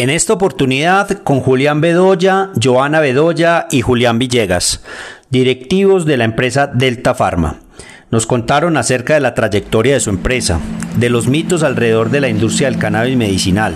[0.00, 4.80] En esta oportunidad con Julián Bedoya, Joana Bedoya y Julián Villegas,
[5.28, 7.56] directivos de la empresa Delta Pharma.
[8.10, 10.58] Nos contaron acerca de la trayectoria de su empresa,
[10.96, 13.74] de los mitos alrededor de la industria del cannabis medicinal,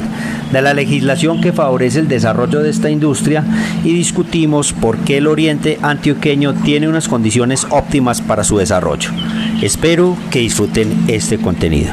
[0.51, 3.45] de la legislación que favorece el desarrollo de esta industria
[3.85, 9.11] y discutimos por qué el oriente antioqueño tiene unas condiciones óptimas para su desarrollo.
[9.61, 11.93] Espero que disfruten este contenido.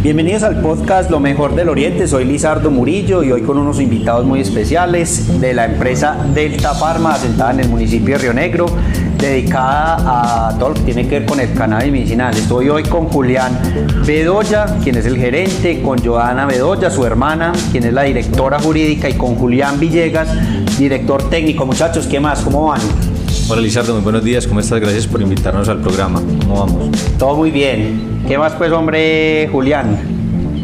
[0.00, 4.24] Bienvenidos al podcast Lo mejor del Oriente, soy Lizardo Murillo y hoy con unos invitados
[4.24, 8.66] muy especiales de la empresa Delta Pharma, asentada en el municipio de Río Negro,
[9.18, 12.32] dedicada a todo lo que tiene que ver con el cannabis medicinal.
[12.32, 13.58] Estoy hoy con Julián
[14.06, 19.08] Bedoya, quien es el gerente, con Joana Bedoya, su hermana, quien es la directora jurídica,
[19.08, 20.28] y con Julián Villegas,
[20.78, 21.66] director técnico.
[21.66, 22.42] Muchachos, ¿qué más?
[22.42, 22.80] ¿Cómo van?
[23.50, 24.78] Hola Lizardo, muy buenos días, ¿cómo estás?
[24.78, 26.20] Gracias por invitarnos al programa.
[26.42, 26.90] ¿Cómo vamos?
[27.18, 28.20] Todo muy bien.
[28.28, 29.98] ¿Qué más pues, hombre Julián?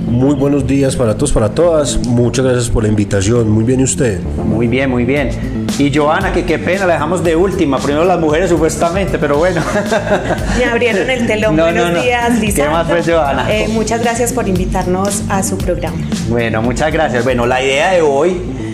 [0.06, 1.96] Muy buenos días para todos, para todas.
[2.06, 3.48] Muchas gracias por la invitación.
[3.48, 4.20] Muy bien, ¿y usted?
[4.22, 5.30] Muy bien, muy bien.
[5.78, 7.78] Y Joana, que qué pena, la dejamos de última.
[7.78, 9.62] Primero las mujeres, supuestamente, pero bueno.
[10.58, 11.56] Me abrieron el telón.
[11.56, 12.64] buenos días, Lisa.
[12.64, 13.50] ¿Qué más pues, Joana?
[13.50, 15.96] Eh, muchas gracias por invitarnos a su programa.
[16.28, 17.24] Bueno, muchas gracias.
[17.24, 18.73] Bueno, la idea de hoy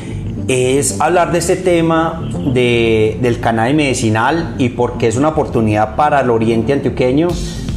[0.50, 5.94] es hablar de este tema de, del cannabis medicinal y por qué es una oportunidad
[5.94, 7.28] para el oriente antioqueño,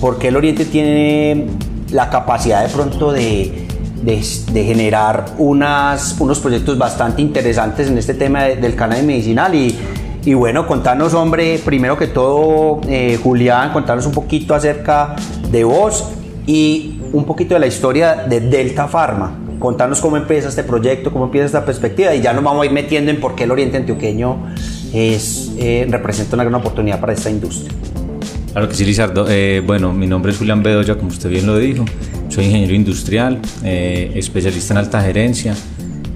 [0.02, 1.46] porque el oriente tiene
[1.92, 3.68] la capacidad de pronto de,
[4.02, 9.54] de, generar unas, unos proyectos bastante interesantes en este tema del cannabis medicinal.
[9.54, 9.78] Y,
[10.26, 15.16] y bueno, contanos, hombre, primero que todo, eh, Julián, contanos un poquito acerca
[15.52, 16.10] de vos
[16.48, 21.24] y un poquito de la historia de Delta Pharma contarnos cómo empieza este proyecto, cómo
[21.24, 23.78] empieza esta perspectiva y ya nos vamos a ir metiendo en por qué el Oriente
[23.78, 24.54] Antioqueño
[24.92, 27.72] es, eh, representa una gran oportunidad para esta industria.
[28.52, 29.26] Claro que sí, Lizardo.
[29.30, 31.86] Eh, bueno, mi nombre es Julián Bedoya, como usted bien lo dijo.
[32.28, 35.56] Soy ingeniero industrial, eh, especialista en alta gerencia,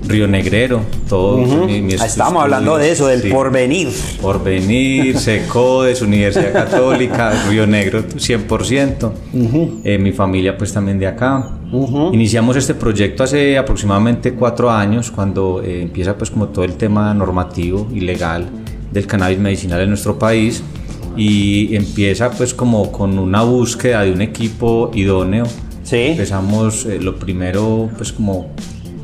[0.08, 1.68] Río Negrero, todo.
[1.68, 3.90] Estamos hablando de eso, del porvenir.
[4.22, 9.12] Porvenir, SECODES, Universidad Católica, Río Negro 100%.
[9.84, 11.52] Eh, mi familia pues también de acá.
[12.14, 17.14] Iniciamos este proyecto hace aproximadamente cuatro años, cuando eh, empieza pues como todo el tema
[17.14, 18.46] normativo y legal
[18.92, 20.64] del cannabis medicinal en nuestro país
[21.18, 25.46] y empieza pues como con una búsqueda de un equipo idóneo.
[25.84, 25.98] Sí.
[25.98, 28.52] Empezamos eh, lo primero pues como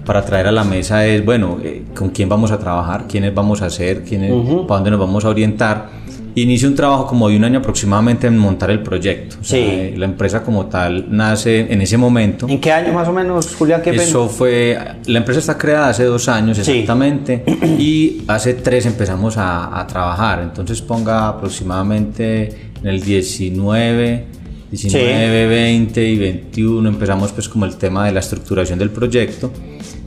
[0.06, 3.62] para traer a la mesa es, bueno, eh, con quién vamos a trabajar, quiénes vamos
[3.62, 4.32] a hacer, quiénes,
[4.68, 6.04] para dónde nos vamos a orientar.
[6.36, 9.38] Inicia un trabajo como de un año aproximadamente en montar el proyecto.
[9.42, 9.58] sí.
[9.58, 12.48] Eh, la empresa como tal nace en ese momento.
[12.50, 13.84] ¿En qué año más o menos, Julián?
[13.84, 17.44] ¿qué Eso fue, la empresa está creada hace dos años exactamente
[17.80, 20.42] y hace tres empezamos a, a, trabajar.
[20.42, 24.26] Entonces ponga aproximadamente en el 19,
[24.72, 29.52] 19, 20 y 21 empezamos pues como el tema de la estructuración del proyecto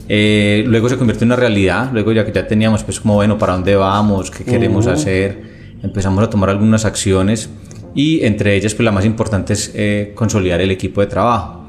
[0.09, 3.37] eh, luego se convirtió en una realidad, luego ya que ya teníamos pues como bueno,
[3.37, 4.31] ¿para dónde vamos?
[4.31, 5.57] ¿Qué queremos hacer?
[5.83, 7.49] Empezamos a tomar algunas acciones
[7.93, 11.63] y entre ellas pues la más importante es eh, consolidar el equipo de trabajo.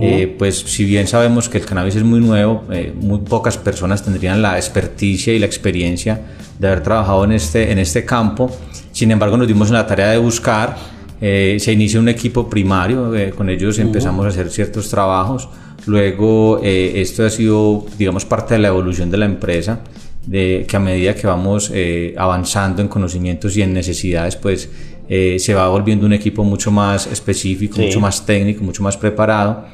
[0.00, 2.64] Eh, pues si bien sabemos que el cannabis es muy nuevo,
[3.00, 6.20] muy pocas personas tendrían la experticia y la experiencia
[6.58, 8.50] de haber trabajado en este, en este campo.
[8.92, 10.76] Sin embargo, nos dimos en la tarea de buscar,
[11.20, 15.48] se inicia un equipo primario, con ellos empezamos a hacer ciertos trabajos.
[15.86, 19.80] Luego, eh, esto ha sido, digamos, parte de la evolución de la empresa,
[20.26, 24.70] de que a medida que vamos eh, avanzando en conocimientos y en necesidades, pues
[25.08, 29.66] eh, se va volviendo un equipo mucho más específico, mucho más técnico, mucho más preparado.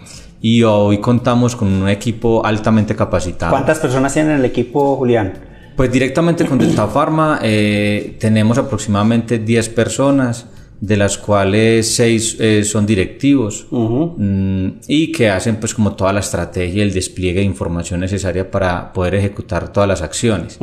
[0.42, 3.52] Y hoy contamos con un equipo altamente capacitado.
[3.52, 5.34] ¿Cuántas personas tienen en el equipo, Julián?
[5.76, 10.46] Pues directamente con Delta Pharma tenemos aproximadamente 10 personas
[10.80, 16.20] de las cuales seis eh, son directivos mm, y que hacen pues como toda la
[16.20, 20.58] estrategia y el despliegue de información necesaria para poder ejecutar todas las acciones.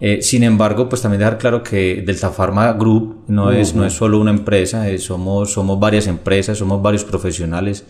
[0.00, 3.92] Eh, sin embargo, pues también dejar claro que Delta Pharma Group no, es, no es
[3.92, 7.84] solo una empresa, eh, somos, somos varias empresas, somos varios profesionales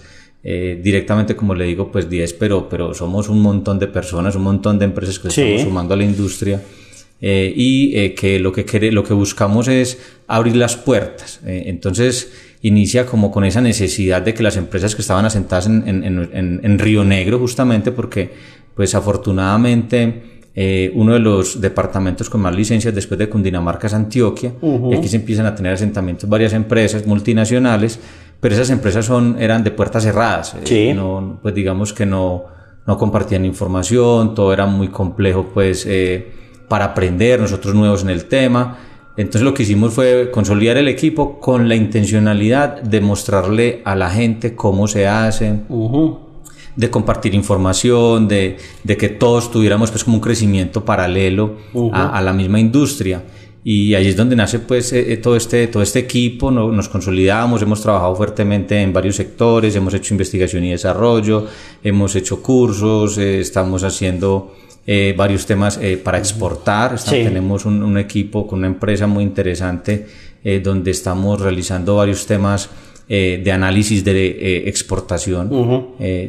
[0.47, 4.43] eh, directamente, como le digo, pues 10, pero, pero somos un montón de personas, un
[4.43, 6.61] montón de empresas que estamos sumando a la industria.
[7.21, 11.41] Eh, y eh, que, lo que lo que buscamos es abrir las puertas.
[11.45, 16.05] entonces inicia como con esa necesidad de que las empresas que estaban asentadas en, en,
[16.05, 18.31] en, en Río Negro justamente porque
[18.75, 20.43] pues afortunadamente
[20.95, 25.17] uno de los departamentos con más licencias después de Cundinamarca es Antioquia y aquí se
[25.17, 28.01] empiezan a tener asentamientos varias empresas multinacionales
[28.45, 30.55] pero esas empresas son, eran de puertas cerradas.
[30.69, 32.45] Eh, no, pues digamos que no,
[32.87, 36.31] no compartían información, todo era muy complejo pues eh,
[36.69, 38.79] para aprender, nosotros nuevos en el tema.
[39.17, 44.11] Entonces lo que hicimos fue consolidar el equipo con la intencionalidad de mostrarle a la
[44.11, 45.61] gente cómo se hace,
[46.75, 51.59] de compartir información, de, de, que todos tuviéramos pues como un crecimiento paralelo
[51.93, 53.23] a, a, la misma industria
[53.67, 57.63] y ahí es donde nace pues eh, eh, todo este todo este equipo nos consolidamos
[57.63, 61.47] hemos trabajado fuertemente en varios sectores hemos hecho investigación y desarrollo
[61.83, 64.55] hemos hecho cursos eh, estamos haciendo
[65.17, 67.03] varios temas para exportar.
[67.03, 70.07] Tenemos un, equipo con una empresa muy interesante
[70.63, 72.69] donde estamos realizando varios temas
[73.09, 75.49] de análisis de exportación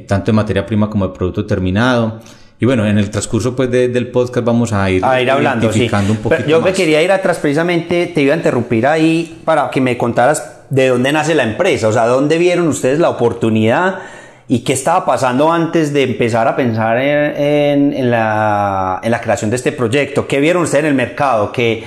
[0.08, 2.22] tanto de materia prima como de producto terminado
[2.58, 5.90] y bueno, en el transcurso pues del podcast vamos a ir, a ir hablando, sí.
[6.10, 9.82] un poquito Yo me quería ir atrás precisamente, te iba a interrumpir ahí para que
[9.82, 14.00] me contaras de dónde nace la empresa, o sea, dónde vieron ustedes la oportunidad
[14.48, 19.50] y qué estaba pasando antes de empezar a pensar en, en, la, en la, creación
[19.50, 21.84] de este proyecto, qué vieron ustedes en el mercado, qué,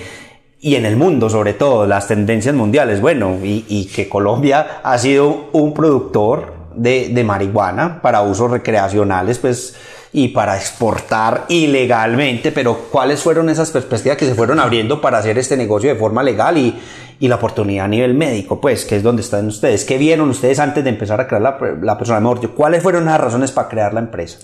[0.61, 4.99] y en el mundo sobre todo, las tendencias mundiales, bueno, y, y que Colombia ha
[4.99, 9.77] sido un productor de, de marihuana para usos recreacionales, pues
[10.13, 15.39] y para exportar ilegalmente, pero ¿cuáles fueron esas perspectivas que se fueron abriendo para hacer
[15.39, 16.75] este negocio de forma legal y,
[17.21, 19.85] y la oportunidad a nivel médico, pues, que es donde están ustedes?
[19.85, 22.21] ¿Qué vieron ustedes antes de empezar a crear la, la persona?
[22.21, 24.39] Mejor, ¿cuáles fueron las razones para crear la empresa?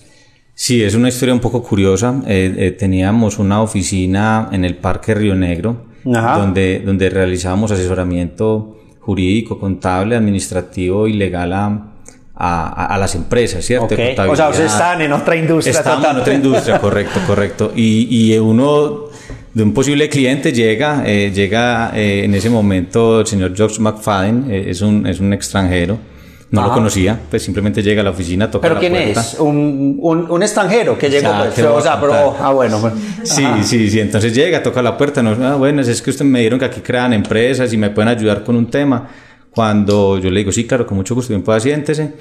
[0.55, 2.23] Sí, es una historia un poco curiosa.
[2.27, 9.59] Eh, eh, teníamos una oficina en el Parque Río Negro, donde, donde realizábamos asesoramiento jurídico,
[9.59, 11.94] contable, administrativo y legal a
[12.37, 13.95] a, a, las empresas, ¿cierto?
[14.29, 15.79] O sea, ustedes están en otra industria.
[15.79, 17.73] Estamos en otra industria, correcto, correcto.
[17.77, 19.05] Y, y, uno
[19.53, 24.51] de un posible cliente llega, eh, llega eh, en ese momento el señor George McFadden,
[24.51, 25.99] eh, es, un, es un extranjero.
[26.51, 29.37] No lo conocía, pues simplemente llega a la oficina, toca ¿Pero quién es?
[29.41, 31.33] ¿Un, un, un, extranjero que llegó?
[31.37, 32.79] Pues, o sea, pero, ah, bueno.
[32.81, 32.95] Pues.
[33.25, 33.99] Sí, sí, sí.
[33.99, 35.21] Entonces llega, toca la puerta.
[35.21, 38.09] No, ah, bueno, es que ustedes me dieron que aquí crean empresas y me pueden
[38.09, 39.09] ayudar con un tema.
[39.55, 42.13] Cuando yo le digo, sí, claro, con mucho gusto, bien pueda siéntese.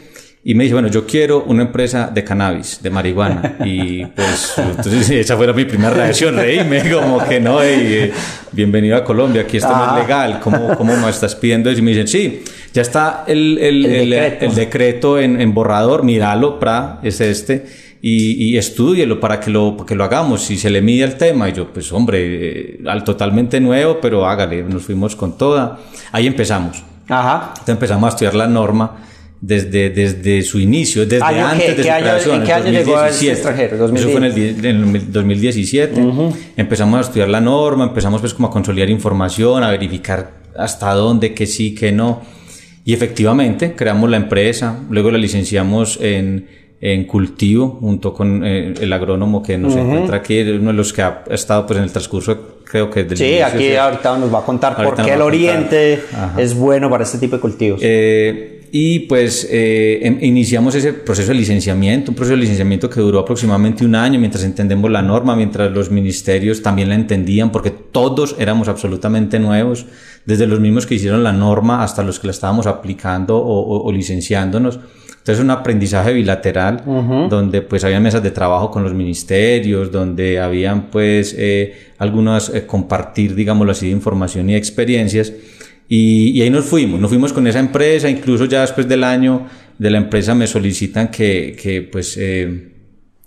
[0.45, 3.59] Y me dice, bueno, yo quiero una empresa de cannabis, de marihuana.
[3.63, 8.11] Y pues, entonces esa fue mi primera reacción, reíme, como que no, eh,
[8.51, 9.99] bienvenido a Colombia, aquí esto no es ah.
[10.01, 11.71] legal, ¿cómo, ¿cómo me estás pidiendo?
[11.71, 12.43] Y me dicen, sí,
[12.73, 14.45] ya está el, el, el, decreto.
[14.45, 17.65] el decreto, en, en, borrador, míralo, pra, es este,
[18.01, 21.15] y, y estudielo para que lo, para que lo hagamos, si se le mide el
[21.15, 21.47] tema.
[21.47, 25.79] Y yo, pues hombre, eh, al totalmente nuevo, pero hágale, nos fuimos con toda.
[26.11, 26.83] Ahí empezamos.
[27.07, 27.49] Ajá.
[27.49, 28.97] Entonces empezamos a estudiar la norma
[29.43, 32.35] desde, desde su inicio, desde antes de su creación.
[32.39, 33.85] ¿En qué año llegó el extranjero?
[33.93, 36.01] Eso fue en el, 2017.
[36.55, 41.33] Empezamos a estudiar la norma, empezamos pues como a consolidar información, a verificar hasta dónde,
[41.33, 42.21] que sí, que no.
[42.85, 46.47] Y efectivamente creamos la empresa, luego la licenciamos en,
[46.79, 51.01] en cultivo junto con eh, el agrónomo que nos encuentra aquí, uno de los que
[51.01, 54.41] ha estado pues en el transcurso creo que del Sí, aquí ahorita nos va a
[54.43, 56.01] contar por qué el oriente
[56.37, 57.79] es bueno para este tipo de cultivos.
[57.83, 62.99] Eh, y pues eh, em, iniciamos ese proceso de licenciamiento, un proceso de licenciamiento que
[62.99, 67.69] duró aproximadamente un año mientras entendemos la norma, mientras los ministerios también la entendían, porque
[67.69, 69.85] todos éramos absolutamente nuevos,
[70.25, 74.79] desde los mismos que hicieron la norma hasta los que la estábamos aplicando o, licenciándonos.
[75.23, 76.83] Entonces un aprendizaje bilateral
[77.29, 82.65] donde pues había mesas de trabajo con los ministerios, donde habían pues eh, algunas eh,
[82.65, 85.31] compartir, digámoslo así, de información y experiencias.
[85.87, 89.91] Y, ahí nos fuimos, nos fuimos con esa empresa, incluso ya después del año de
[89.91, 92.73] la empresa me solicitan que, que pues eh,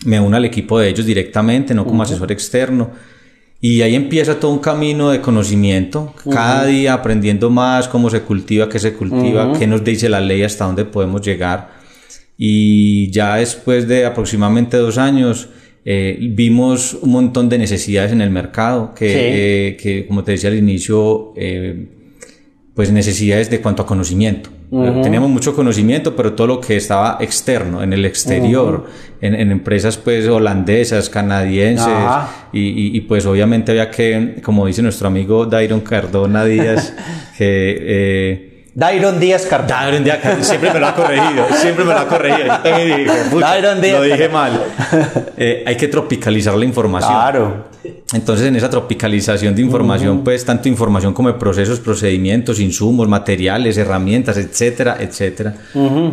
[0.04, 2.90] me una al equipo de ellos directamente, no como asesor externo.
[3.58, 8.68] Y ahí empieza todo un camino de conocimiento, cada día aprendiendo más cómo se cultiva,
[8.68, 11.75] qué se cultiva, qué nos dice la ley, hasta dónde podemos llegar.
[12.36, 15.48] Y ya después de aproximadamente dos años,
[15.84, 20.50] eh, vimos un montón de necesidades en el mercado que, eh, que como te decía
[20.50, 21.86] al inicio, eh,
[22.74, 24.50] pues necesidades de cuanto a conocimiento.
[24.68, 28.86] Teníamos mucho conocimiento, pero todo lo que estaba externo, en el exterior,
[29.20, 31.86] en, empresas pues holandesas, canadienses,
[32.52, 36.92] y, pues obviamente había que, como dice nuestro amigo Dairon Cardona Díaz,
[37.38, 38.45] que eh,
[38.76, 39.86] Dairon Díaz Carvajal.
[39.86, 42.46] Dairon Díaz Carvajal, siempre me lo ha corregido, siempre me lo ha corregido.
[42.46, 44.64] Yo también dije, Dairon Díaz lo dije mal.
[45.38, 47.10] Eh, hay que tropicalizar la información.
[47.10, 47.64] Claro.
[48.12, 53.78] Entonces, en esa tropicalización de información, pues tanto información como de procesos, procedimientos, insumos, materiales,
[53.78, 55.54] herramientas, etcétera, etcétera.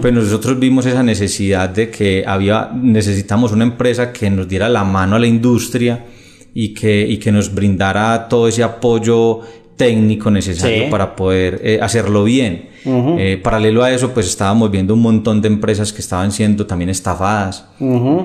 [0.01, 4.85] Pues nosotros vimos esa necesidad de que había, necesitamos una empresa que nos diera la
[4.85, 6.05] mano a la industria
[6.53, 9.41] y que, y que nos brindara todo ese apoyo
[9.75, 12.69] técnico necesario para poder eh, hacerlo bien.
[12.85, 16.89] Eh, paralelo a eso, pues estábamos viendo un montón de empresas que estaban siendo también
[16.89, 17.65] estafadas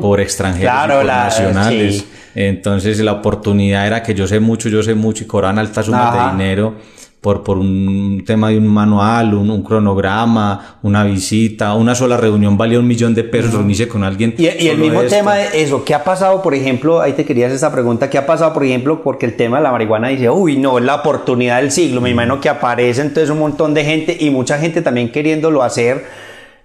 [0.00, 2.04] por extranjeros y por nacionales.
[2.34, 6.12] Entonces la oportunidad era que yo sé mucho, yo sé mucho y cobran altas sumas
[6.12, 6.74] de dinero
[7.20, 12.78] por, por un tema de un manual, un, cronograma, una visita, una sola reunión valía
[12.78, 14.34] un millón de pesos, reunirse con alguien.
[14.38, 17.56] Y, el mismo tema de eso, ¿qué ha pasado, por ejemplo, ahí te quería hacer
[17.56, 20.56] esa pregunta, ¿qué ha pasado, por ejemplo, porque el tema de la marihuana dice, uy,
[20.56, 24.16] no, es la oportunidad del siglo, me imagino que aparece entonces un montón de gente
[24.20, 26.06] y mucha gente también queriéndolo hacer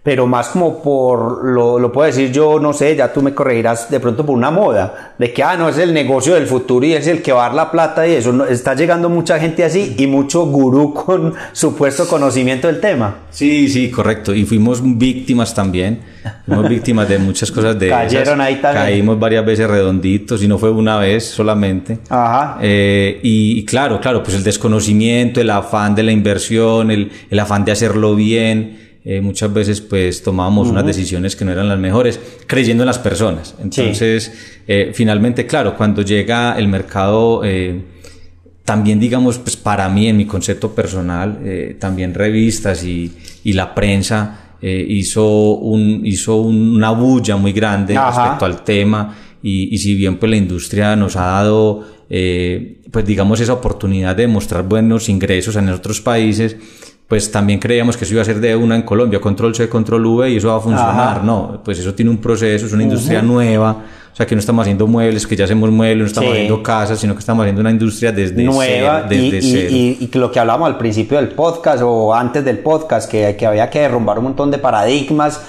[0.04, 3.90] pero más como por, lo, lo puedo decir yo, no sé, ya tú me corregirás
[3.90, 6.94] de pronto por una moda, de que, ah, no, es el negocio del futuro y
[6.94, 9.96] es el que va a dar la plata y eso, está llegando mucha gente así
[9.98, 13.16] y mucho gurú con supuesto conocimiento del tema.
[13.32, 16.02] Sí, sí, correcto, y fuimos víctimas también,
[16.46, 18.86] fuimos víctimas de muchas cosas de Cayeron ahí también.
[18.86, 22.00] Caímos varias veces redonditos y no fue una vez solamente.
[22.10, 22.58] Ajá.
[22.62, 27.64] Eh, y, claro, claro, pues el desconocimiento, el afán de la inversión, el, el afán
[27.64, 32.20] de hacerlo bien, eh, muchas veces pues tomábamos unas decisiones que no eran las mejores,
[32.48, 33.54] creyendo en las personas.
[33.62, 34.32] Entonces,
[34.66, 37.82] eh, finalmente, claro, cuando llega el mercado, eh,
[38.64, 41.38] también digamos, pues para mí, en mi concepto personal,
[41.80, 43.12] también revistas y,
[43.44, 49.78] y la prensa hizo, un, hizo una bulla muy grande respecto al tema y, y,
[49.80, 55.10] si bien pues la industria nos ha dado, pues digamos, esa oportunidad de mostrar buenos
[55.10, 56.56] ingresos en otros países,
[57.08, 60.06] pues también creíamos que eso iba a ser de una en Colombia, control C, control
[60.06, 61.24] V y eso va a funcionar.
[61.24, 63.78] No, pues eso tiene un proceso, es una industria nueva.
[64.14, 67.00] O sea, que no estamos haciendo muebles, que ya hacemos muebles, no estamos haciendo casas,
[67.00, 70.78] sino que estamos haciendo una industria desde Nueva desde y, Y, lo que hablábamos al
[70.78, 74.60] principio del podcast o antes del podcast, que, que había que derrumbar un montón de
[74.60, 75.42] paradigmas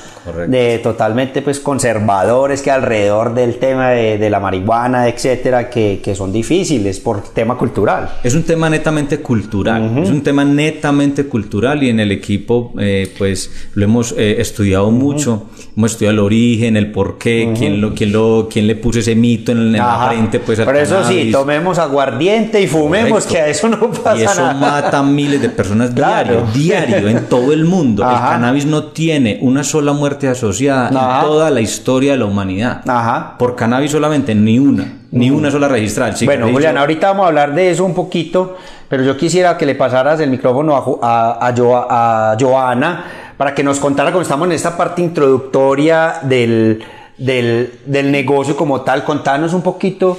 [0.49, 6.33] de totalmente pues conservadores que alrededor del tema de, la marihuana, etcétera, que, que, son
[6.33, 8.19] difíciles por tema cultural.
[8.23, 13.13] Es un tema netamente cultural, es un tema netamente cultural y en el equipo eh,
[13.19, 17.95] pues lo hemos eh, estudiado mucho, hemos estudiado el origen, el por qué, quién, lo,
[17.95, 20.41] quién, lo, quién le puso ese mito en, la frente.
[20.41, 24.21] Pues, Por eso sí, tomemos aguardiente y fumemos, que a eso no pasa nada.
[24.21, 28.03] Y eso mata miles de personas diario, diario, en todo el mundo.
[28.03, 32.83] El cannabis no tiene una sola muerte asociada en toda la historia de la humanidad.
[32.89, 33.37] Ajá.
[33.39, 36.15] Por cannabis solamente, ni una, ni una sola registrada.
[36.25, 38.57] bueno, Julián, ahorita vamos a hablar de eso un poquito,
[38.89, 43.05] pero yo quisiera que le pasaras el micrófono a, a, Joana
[43.37, 46.83] para que nos contara cómo estamos en esta parte introductoria del,
[47.19, 49.05] del, del negocio como tal.
[49.05, 50.17] Contanos un poquito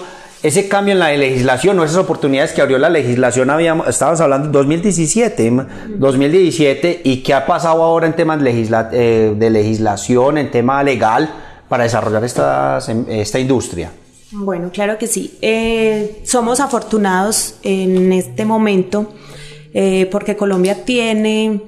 [0.48, 4.50] ese cambio en la legislación o esas oportunidades que abrió la legislación, habíamos, estabas hablando
[4.50, 5.52] 2017,
[5.98, 11.34] 2017, y qué ha pasado ahora en temas eh, de legislación, en tema legal,
[11.68, 12.78] para desarrollar esta,
[13.10, 13.92] esta industria.
[14.32, 15.36] Bueno, claro que sí.
[15.42, 19.14] Eh, somos afortunados en este momento
[19.74, 21.62] eh, porque Colombia tiene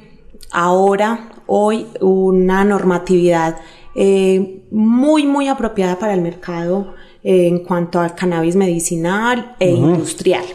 [0.52, 3.58] ahora, hoy, una normatividad
[4.72, 10.46] muy, muy apropiada para el mercado en cuanto al cannabis medicinal e industrial.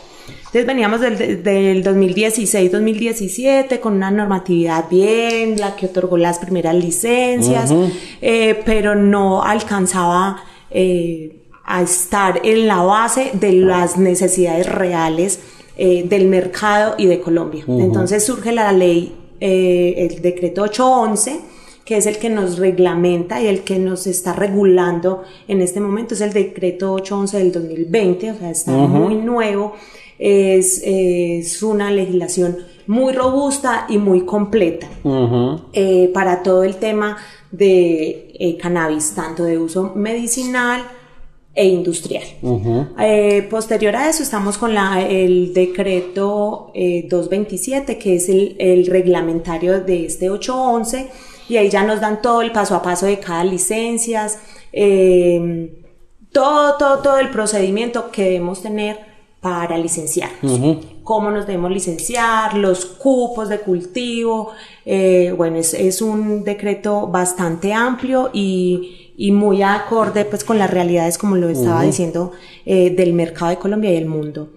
[0.53, 7.73] Entonces veníamos del, del 2016-2017 con una normatividad bien, la que otorgó las primeras licencias,
[8.21, 15.41] eh, pero no alcanzaba eh, a estar en la base de las necesidades reales
[15.79, 17.65] eh, del mercado y de Colombia.
[17.67, 21.41] Entonces surge la ley, el decreto 811,
[21.93, 26.15] que es el que nos reglamenta y el que nos está regulando en este momento,
[26.15, 29.75] es el decreto 811 del 2020, o sea, está muy nuevo,
[30.19, 32.57] es, es, una legislación
[32.87, 34.89] muy robusta y muy completa
[35.75, 37.19] eh, para todo el tema
[37.51, 40.81] de eh, cannabis, tanto de uso medicinal,
[41.55, 42.25] e industrial.
[42.99, 49.79] Eh, posterior a eso estamos con la, el decreto 227, que es el, el, reglamentario
[49.81, 51.11] de este 811,
[51.53, 54.39] y ahí ya nos dan todo el paso a paso de cada licencias,
[54.73, 55.69] em,
[56.33, 58.99] todo, todo, todo el procedimiento que debemos tener
[59.43, 60.79] para licenciarnos.
[61.03, 64.53] Cómo nos debemos licenciar, los cupos de cultivo.
[64.87, 70.71] Eh, bueno, es, es, un decreto bastante amplio y, y, muy acorde pues, con las
[70.71, 72.33] realidades, como lo estaba diciendo,
[72.65, 74.49] eh, del mercado de Colombia y el mundo.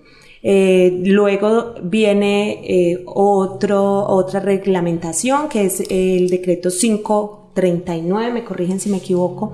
[0.48, 8.90] Eh, luego viene eh, otro, otra reglamentación que es el decreto 539, me corrigen si
[8.90, 9.54] me equivoco,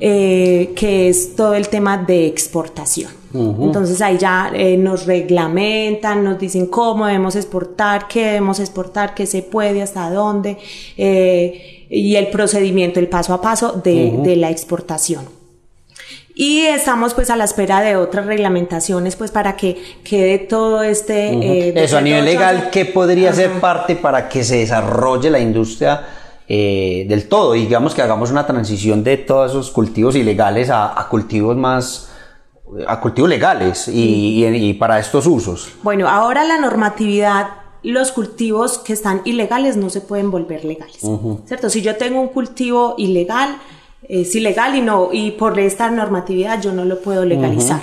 [0.00, 3.10] eh, que es todo el tema de exportación.
[3.34, 9.42] Entonces ahí ya nos reglamentan, nos dicen cómo debemos exportar, qué debemos exportar, qué se
[9.42, 10.58] puede, hasta dónde,
[10.98, 15.41] y el procedimiento, el paso a paso de, de la exportación.
[16.42, 21.34] Y estamos pues a la espera de otras reglamentaciones pues para que quede todo este...
[21.34, 26.04] Eh, Eso a nivel legal, ¿qué podría ser parte para que se desarrolle la industria
[26.48, 27.52] eh, del todo?
[27.52, 32.10] Digamos que hagamos una transición de todos esos cultivos ilegales a, cultivos más
[32.88, 35.68] a cultivos legales y, y, para estos usos.
[35.84, 37.50] Bueno, ahora la normatividad,
[37.84, 41.02] los cultivos que están ilegales no se pueden volver legales,
[41.46, 41.70] ¿cierto?
[41.70, 43.58] Si yo tengo un cultivo ilegal,
[44.08, 47.80] es ilegal y no y por esta normatividad yo no lo puedo legalizar.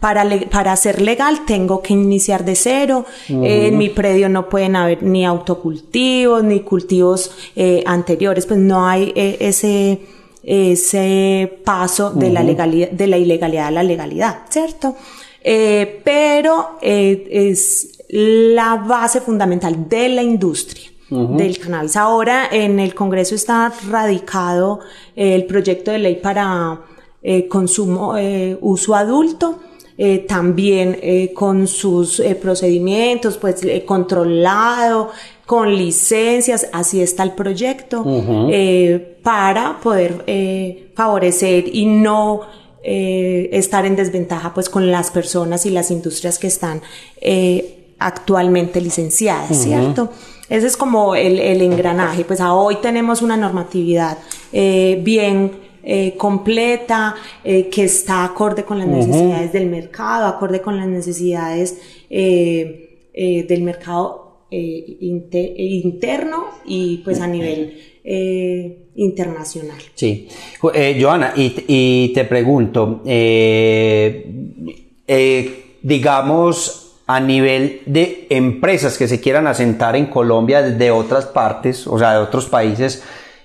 [0.00, 3.04] Para, para ser legal tengo que iniciar de cero.
[3.28, 8.46] en mi predio no pueden haber ni autocultivos ni cultivos eh, anteriores.
[8.46, 10.00] Pues no hay eh, ese,
[10.42, 14.96] ese paso de, la legalidad, de la ilegalidad a la legalidad, ¿cierto?
[15.42, 21.96] Eh, pero es la base fundamental de la industria del cannabis.
[21.96, 24.80] Ahora en el Congreso está radicado
[25.16, 26.80] eh, el proyecto de ley para
[27.22, 29.60] eh, consumo, eh, uso adulto.
[30.26, 30.98] también
[31.34, 35.10] con sus procedimientos, pues controlado,
[35.44, 38.02] con licencias, así está el proyecto,
[39.22, 40.24] para poder
[40.94, 42.40] favorecer y no
[42.82, 46.80] estar en desventaja pues con las personas y las industrias que están
[47.98, 50.08] actualmente licenciadas, ¿cierto?
[50.50, 52.24] Ese es como el, engranaje.
[52.24, 54.18] Pues hoy tenemos una normatividad
[54.52, 55.52] eh, bien
[55.84, 57.14] eh, completa,
[57.44, 61.78] eh, que está acorde con las necesidades del mercado, acorde con las necesidades
[62.10, 64.46] del mercado
[65.00, 67.78] interno y pues a nivel
[68.96, 69.78] internacional.
[69.94, 70.26] Sí.
[70.60, 73.02] Joana, y, te pregunto,
[75.82, 81.98] digamos, a nivel de empresas que se quieran asentar en Colombia de otras partes, o
[81.98, 83.02] sea, de otros países,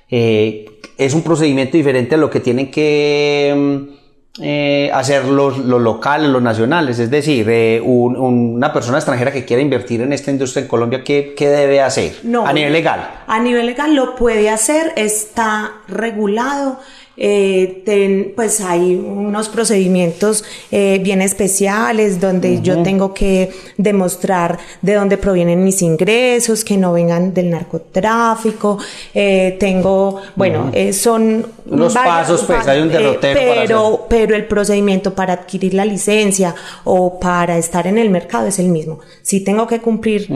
[0.07, 0.67] eh,
[0.99, 6.43] es un procedimiento diferente a lo que tienen que mm, eh, hacer los, locales, los
[6.43, 6.99] nacionales.
[6.99, 11.33] Es decir, eh, una persona extranjera que quiera invertir en esta industria en Colombia, ¿qué,
[11.35, 13.23] qué debe hacer a nivel legal?
[13.25, 16.79] A nivel legal lo puede hacer, está regulado
[17.17, 25.17] eh, pues hay unos procedimientos eh, bien especiales donde yo tengo que demostrar de dónde
[25.17, 28.77] provienen mis ingresos, que no vengan del narcotráfico.
[29.13, 33.39] Eh, tengo, bueno, eh, son unos pasos, pues hay un derrotero.
[33.39, 38.59] pero, pero el procedimiento para adquirir la licencia o para estar en el mercado es
[38.59, 38.99] el mismo.
[39.21, 40.27] Si tengo que cumplir,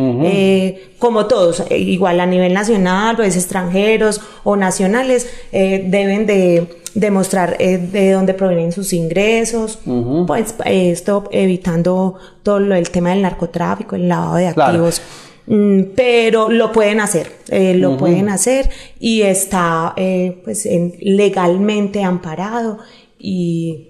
[0.97, 8.11] como todos, igual a nivel nacional, pues extranjeros o nacionales, deben de demostrar eh, de
[8.11, 9.79] dónde provienen sus ingresos,
[10.27, 15.01] pues esto evitando todo el tema del narcotráfico, el lavado de activos.
[15.47, 20.67] Mm, pero lo pueden hacer, eh, lo pueden hacer y está eh, pues
[20.99, 22.79] legalmente amparado
[23.17, 23.85] y,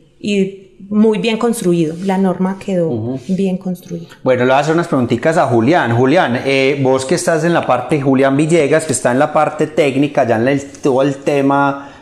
[0.90, 1.94] muy bien construido.
[2.04, 4.08] La norma quedó bien construida.
[4.24, 5.96] Bueno, le voy a hacer unas preguntitas a Julián.
[5.96, 6.40] Julián,
[6.82, 10.38] vos que estás en la parte, Julián Villegas, que está en la parte técnica, ya
[10.38, 11.99] en el, todo el tema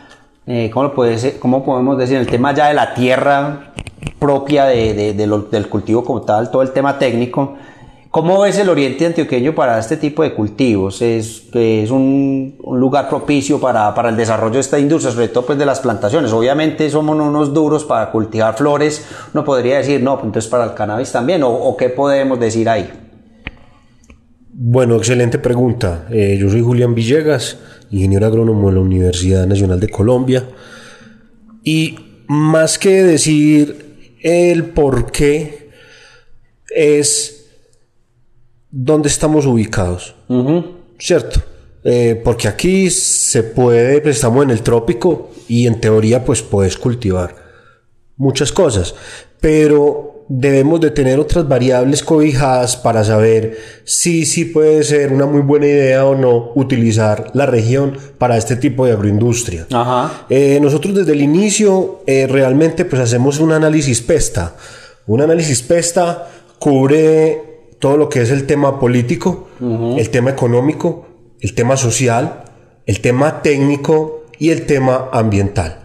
[0.48, 2.16] eh, ¿cómo, puede ¿cómo podemos decir?
[2.16, 3.74] El tema ya de la tierra
[4.18, 7.56] propia de, del cultivo como tal, todo el tema técnico.
[8.10, 11.02] ¿Cómo ves el oriente antioqueño para este tipo de cultivos?
[11.02, 15.58] ¿Es, es un, lugar propicio para, para, el desarrollo de esta industria, sobre todo pues
[15.58, 16.32] de las plantaciones?
[16.32, 20.72] Obviamente somos unos duros para cultivar flores, uno podría decir, no, pues entonces para el
[20.72, 22.90] cannabis también, ¿o, qué podemos decir ahí?
[24.50, 26.06] Bueno, excelente pregunta.
[26.10, 27.58] Eh, yo soy Julián Villegas,
[27.90, 30.48] ingeniero agrónomo de la Universidad Nacional de Colombia.
[31.62, 31.98] Y
[32.28, 35.70] más que decir el por qué,
[36.74, 37.46] es
[38.70, 40.14] dónde estamos ubicados.
[40.98, 41.42] ¿Cierto?
[41.84, 46.76] Eh, porque aquí se puede, pues estamos en el trópico y en teoría pues puedes
[46.76, 47.34] cultivar
[48.16, 48.94] muchas cosas.
[49.40, 55.40] Pero debemos de tener otras variables cobijadas para saber si sí puede ser una muy
[55.40, 59.66] buena idea o no utilizar la región para este tipo de agroindustria.
[60.28, 64.54] Eh, nosotros desde el inicio eh, realmente pues hacemos un análisis PESTA.
[65.06, 67.42] Un análisis PESTA cubre
[67.78, 71.06] todo lo que es el tema político, el tema económico,
[71.40, 72.44] el tema social,
[72.84, 75.80] el tema técnico y el tema ambiental.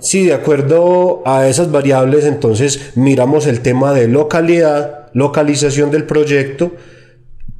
[0.00, 6.72] Si de acuerdo a esas variables, entonces miramos el tema de localidad localización del proyecto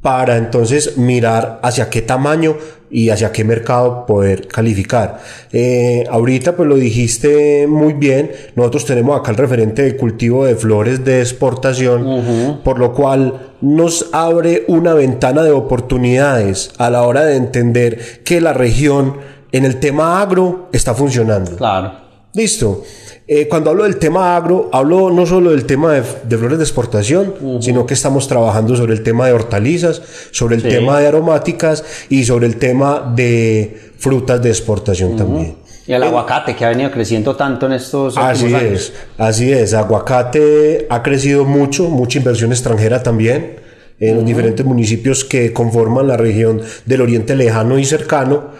[0.01, 2.55] para entonces mirar hacia qué tamaño
[2.89, 5.19] y hacia qué mercado poder calificar.
[5.51, 10.55] Eh, ahorita pues lo dijiste muy bien, nosotros tenemos acá el referente de cultivo de
[10.55, 17.25] flores de exportación, por lo cual nos abre una ventana de oportunidades a la hora
[17.25, 19.15] de entender que la región
[19.51, 21.55] en el tema agro está funcionando.
[21.55, 22.09] Claro.
[22.33, 22.83] Listo.
[23.27, 27.61] Eh, cuando hablo del tema agro, hablo no solo del tema de, flores de exportación,
[27.61, 32.23] sino que estamos trabajando sobre el tema de hortalizas, sobre el tema de aromáticas y
[32.23, 35.57] sobre el tema de frutas de exportación también.
[35.85, 38.61] Y el aguacate que ha venido creciendo tanto en estos así años.
[38.61, 39.73] es, así es.
[39.73, 43.59] Aguacate ha crecido mucho, mucha inversión extranjera también
[43.99, 48.51] en los diferentes municipios que conforman la región del Oriente Lejano y cercano.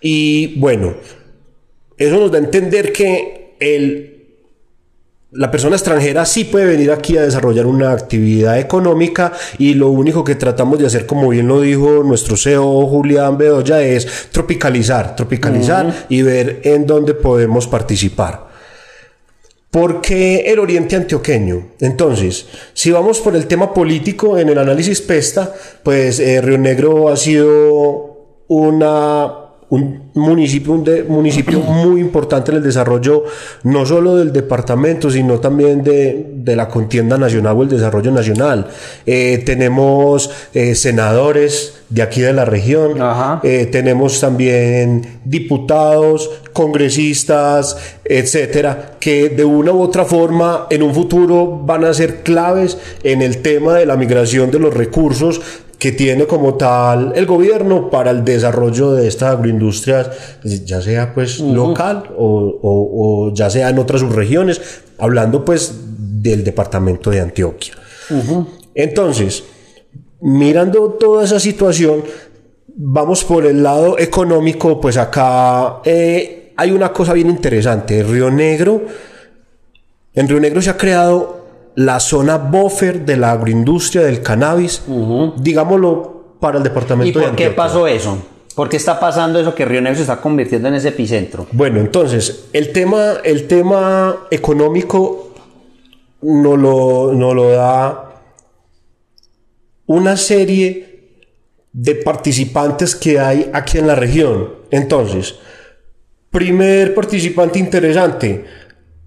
[0.00, 0.94] Y bueno,
[1.96, 4.18] eso nos da a entender que el
[5.30, 10.24] la persona extranjera sí puede venir aquí a desarrollar una actividad económica y lo único
[10.24, 16.06] que tratamos de hacer, como bien lo dijo nuestro CEO Julián Bedoya, es tropicalizar, tropicalizar
[16.08, 18.48] y ver en dónde podemos participar.
[19.70, 21.72] ¿Por qué el Oriente Antioqueño?
[21.80, 27.10] Entonces, si vamos por el tema político en el análisis PESTA, pues eh, Río Negro
[27.10, 33.24] ha sido una un municipio, un municipio muy importante en el desarrollo
[33.64, 38.68] no solo del departamento, sino también de, la contienda nacional o el desarrollo nacional.
[39.04, 42.98] Eh, tenemos eh, senadores de aquí de la región,
[43.42, 51.62] eh, tenemos también diputados, congresistas, etcétera, que de una u otra forma en un futuro
[51.64, 55.40] van a ser claves en el tema de la migración de los recursos
[55.78, 60.10] que tiene como tal el gobierno para el desarrollo de estas agroindustrias,
[60.64, 64.60] ya sea pues local o, ya sea en otras subregiones,
[64.98, 65.72] hablando pues
[66.20, 67.74] del departamento de Antioquia.
[68.74, 69.44] Entonces,
[70.20, 72.02] mirando toda esa situación,
[72.74, 78.02] vamos por el lado económico, pues acá eh, hay una cosa bien interesante.
[78.02, 78.82] Río Negro,
[80.14, 81.37] en Río Negro se ha creado
[81.78, 84.82] la zona buffer de la agroindustria del cannabis,
[85.36, 88.18] digámoslo, para el departamento ¿Y por qué pasó eso?
[88.56, 91.46] ¿Por qué está pasando eso que Río Negro se está convirtiendo en ese epicentro?
[91.52, 95.34] Bueno, entonces, el tema, el tema económico
[96.22, 98.22] no lo, no lo da
[99.86, 101.20] una serie
[101.72, 104.52] de participantes que hay aquí en la región.
[104.72, 105.36] Entonces,
[106.32, 108.44] primer participante interesante,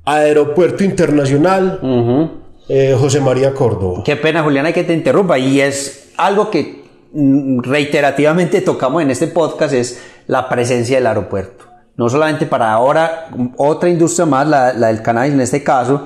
[0.05, 2.39] Aeropuerto Internacional.
[2.73, 4.01] Eh, José María Córdoba.
[4.05, 5.37] Qué pena, Juliana, que te interrumpa.
[5.37, 11.65] Y es algo que mm, reiterativamente tocamos en este podcast, es la presencia del aeropuerto.
[11.97, 16.01] No solamente para ahora otra industria más, la, del cannabis en este caso,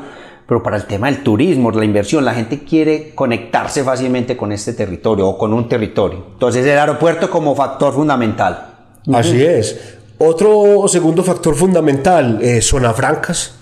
[0.47, 2.25] pero para el tema del turismo, la inversión.
[2.25, 6.29] La gente quiere conectarse fácilmente con este territorio o con un territorio.
[6.33, 8.73] Entonces el aeropuerto como factor fundamental.
[9.13, 9.99] Así es.
[10.17, 13.59] Otro segundo factor fundamental, eh, zona francas.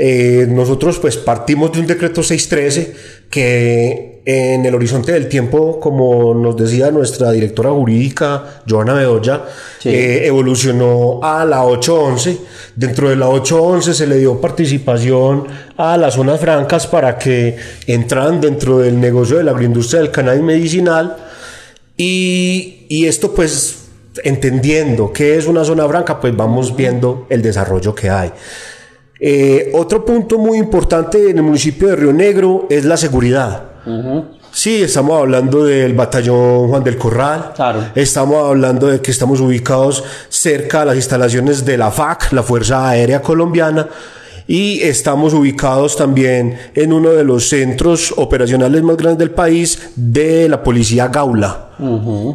[0.00, 2.94] Eh, nosotros pues partimos de un decreto 613
[3.28, 9.42] que en el horizonte del tiempo, como nos decía nuestra directora jurídica, Joana Bedoya,
[9.84, 12.38] eh, evolucionó a la 811.
[12.76, 17.56] Dentro de la 811 se le dio participación a las zonas francas para que
[17.88, 21.16] entraran dentro del negocio de la agroindustria del cannabis medicinal.
[21.96, 23.88] Y, y esto pues
[24.22, 28.30] entendiendo qué es una zona franca, pues vamos viendo el desarrollo que hay.
[29.20, 33.62] Eh, otro punto muy importante en el municipio de Río Negro es la seguridad.
[34.52, 37.52] Sí, estamos hablando del batallón Juan del Corral.
[37.94, 42.88] Estamos hablando de que estamos ubicados cerca de las instalaciones de la FAC, la Fuerza
[42.88, 43.88] Aérea Colombiana
[44.48, 50.48] y estamos ubicados también en uno de los centros operacionales más grandes del país de
[50.48, 51.68] la policía Gaula.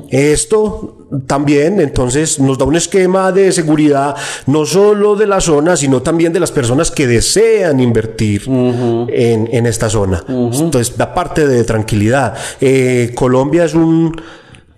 [0.10, 4.15] Esto también entonces nos da un esquema de seguridad
[4.47, 9.89] no solo de la zona, sino también de las personas que desean invertir en, esta
[9.89, 10.23] zona.
[10.28, 12.36] Entonces da parte de tranquilidad.
[12.60, 14.15] Eh, Colombia es un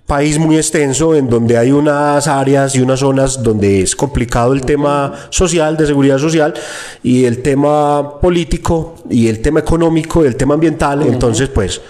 [0.06, 4.62] país muy extenso en donde hay unas áreas y unas zonas donde es complicado el
[4.62, 6.54] tema social, de seguridad social,
[7.02, 11.02] y el tema político, y el tema económico, y el tema ambiental.
[11.02, 11.82] Entonces, pues,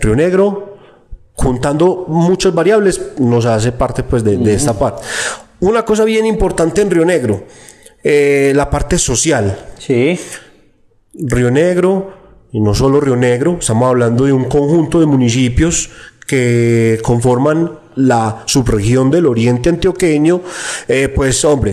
[0.00, 0.67] Río Negro,
[1.38, 5.02] juntando muchas variables, nos hace parte pues de, esta parte.
[5.60, 7.44] Una cosa bien importante en Río Negro,
[8.02, 9.56] eh, la parte social.
[9.78, 10.18] Sí.
[11.14, 12.12] Río Negro,
[12.52, 15.90] y no solo Río Negro, estamos hablando de un conjunto de municipios
[16.26, 20.42] que conforman la subregión del oriente antioqueño,
[20.88, 21.72] eh, pues hombre,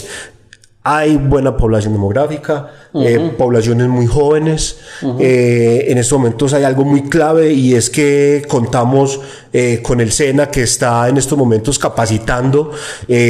[0.88, 4.78] hay buena población demográfica, eh, poblaciones muy jóvenes.
[5.20, 9.20] Eh, en estos momentos hay algo muy clave y es que contamos
[9.54, 12.72] eh, con el SENA que está en estos momentos capacitando,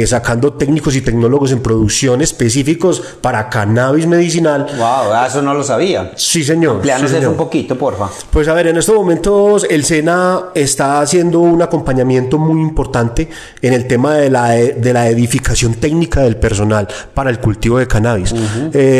[0.06, 4.66] sacando técnicos y tecnólogos en producción específicos para cannabis medicinal.
[4.76, 6.12] Wow, eso no lo sabía.
[6.16, 6.76] Sí, señor.
[6.76, 8.08] Amplianos sí, un poquito, porfa.
[8.30, 13.28] Pues a ver, en estos momentos el SENA está haciendo un acompañamiento muy importante
[13.60, 17.86] en el tema de la, de la edificación técnica del personal para el cultivo de
[17.86, 18.34] cannabis.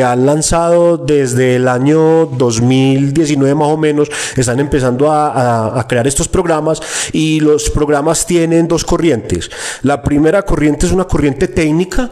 [0.04, 6.80] han lanzado desde el año 2019 más o menos, están empezando a, crear estos programas
[7.16, 9.50] y los programas tienen dos corrientes.
[9.82, 12.10] La primera corriente es una corriente técnica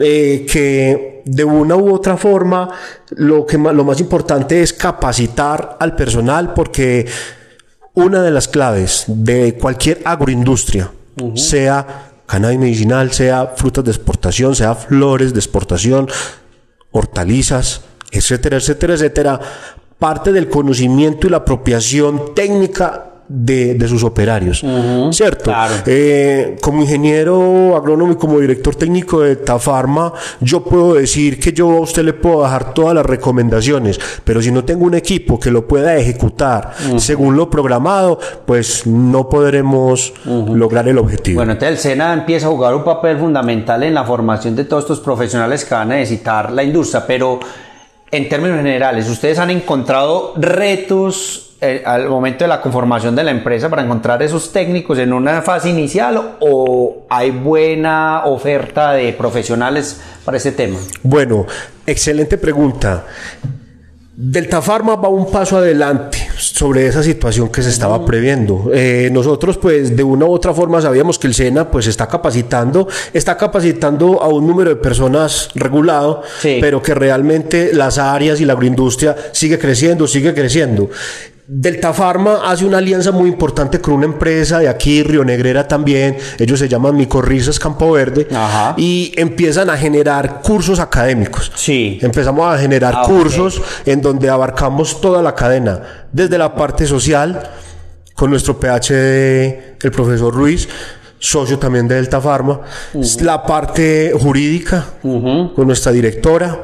[0.00, 2.68] eh, que de una u otra forma
[3.10, 7.06] lo, que lo más importante es capacitar al personal porque
[7.94, 10.90] una de las claves de cualquier agroindustria,
[11.36, 16.08] sea cannabis medicinal, sea frutas de exportación, sea flores de exportación,
[16.90, 19.40] hortalizas, etcétera, etcétera, etcétera,
[19.96, 24.64] parte del conocimiento y la apropiación técnica de, sus operarios,
[25.12, 25.52] ¿cierto?
[25.86, 31.70] Eh, como ingeniero agrónomo y como director técnico de Tafarma, yo puedo decir que yo
[31.70, 35.52] a usted le puedo dejar todas las recomendaciones, pero si no tengo un equipo que
[35.52, 41.36] lo pueda ejecutar según lo programado, pues no podremos lograr el objetivo.
[41.36, 44.84] Bueno, entonces el SENA empieza a jugar un papel fundamental en la formación de todos
[44.84, 47.38] estos profesionales que van a necesitar la industria, pero
[48.10, 53.30] en términos generales, ¿ustedes han encontrado retos eh, al momento de la conformación de la
[53.30, 60.00] empresa para encontrar esos técnicos en una fase inicial o hay buena oferta de profesionales
[60.24, 60.78] para ese tema?
[61.02, 61.46] Bueno,
[61.86, 63.04] excelente pregunta.
[64.22, 68.70] Delta Pharma va un paso adelante sobre esa situación que se estaba previendo.
[68.70, 72.86] Eh, nosotros, pues, de una u otra forma sabíamos que el SENA, pues, está capacitando,
[73.14, 78.52] está capacitando a un número de personas regulado, pero que realmente las áreas y la
[78.52, 80.90] agroindustria sigue creciendo, sigue creciendo.
[81.52, 86.16] Delta Pharma hace una alianza muy importante con una empresa de aquí, Río Negrera también,
[86.38, 88.28] ellos se llaman Micorrizas Campo Verde,
[88.76, 91.50] y empiezan a generar cursos académicos.
[91.56, 91.98] Sí.
[92.02, 97.50] Empezamos a generar ah, cursos en donde abarcamos toda la cadena, desde la parte social,
[98.14, 100.68] con nuestro PhD, el profesor Ruiz,
[101.18, 102.60] socio también de Delta Pharma,
[103.22, 106.62] la parte jurídica, con nuestra directora,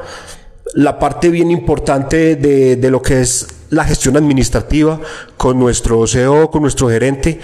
[0.75, 4.99] la parte bien importante de, de lo que es la gestión administrativa
[5.35, 7.39] con nuestro CEO, con nuestro gerente,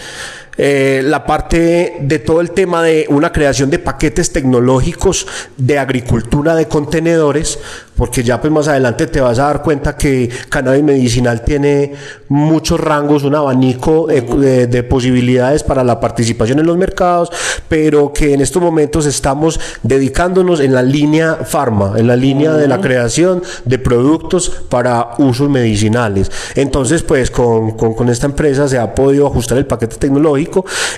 [0.57, 5.25] eh, la parte de todo el tema de una creación de paquetes tecnológicos
[5.57, 7.59] de agricultura de contenedores,
[7.95, 11.93] porque ya pues más adelante te vas a dar cuenta que cannabis medicinal tiene
[12.27, 17.31] muchos rangos, un abanico de, posibilidades para la participación en los mercados,
[17.69, 22.67] pero que en estos momentos estamos dedicándonos en la línea farma, en la línea de
[22.67, 26.31] la creación de productos para usos medicinales.
[26.55, 30.42] Entonces, pues con, con, esta empresa se ha podido ajustar el paquete tecnológico.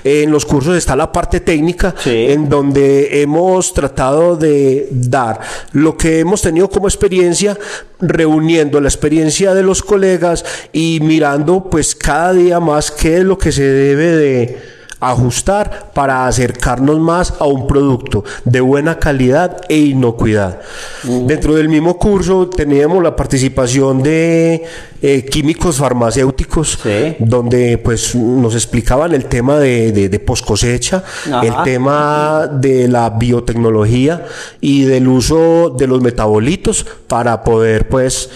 [0.04, 5.40] En los cursos está la parte técnica, en donde hemos tratado de dar
[5.72, 7.58] lo que hemos tenido como experiencia,
[8.00, 13.38] reuniendo la experiencia de los colegas y mirando pues cada día más qué es lo
[13.38, 19.78] que se debe de ajustar para acercarnos más a un producto de buena calidad e
[19.78, 20.60] inocuidad.
[21.02, 24.64] Dentro del mismo curso teníamos la participación de
[25.02, 26.78] eh, químicos farmacéuticos,
[27.18, 31.04] donde pues nos explicaban el tema de, de, de post cosecha,
[31.42, 34.24] el tema de la biotecnología
[34.60, 38.30] y del uso de los metabolitos para poder pues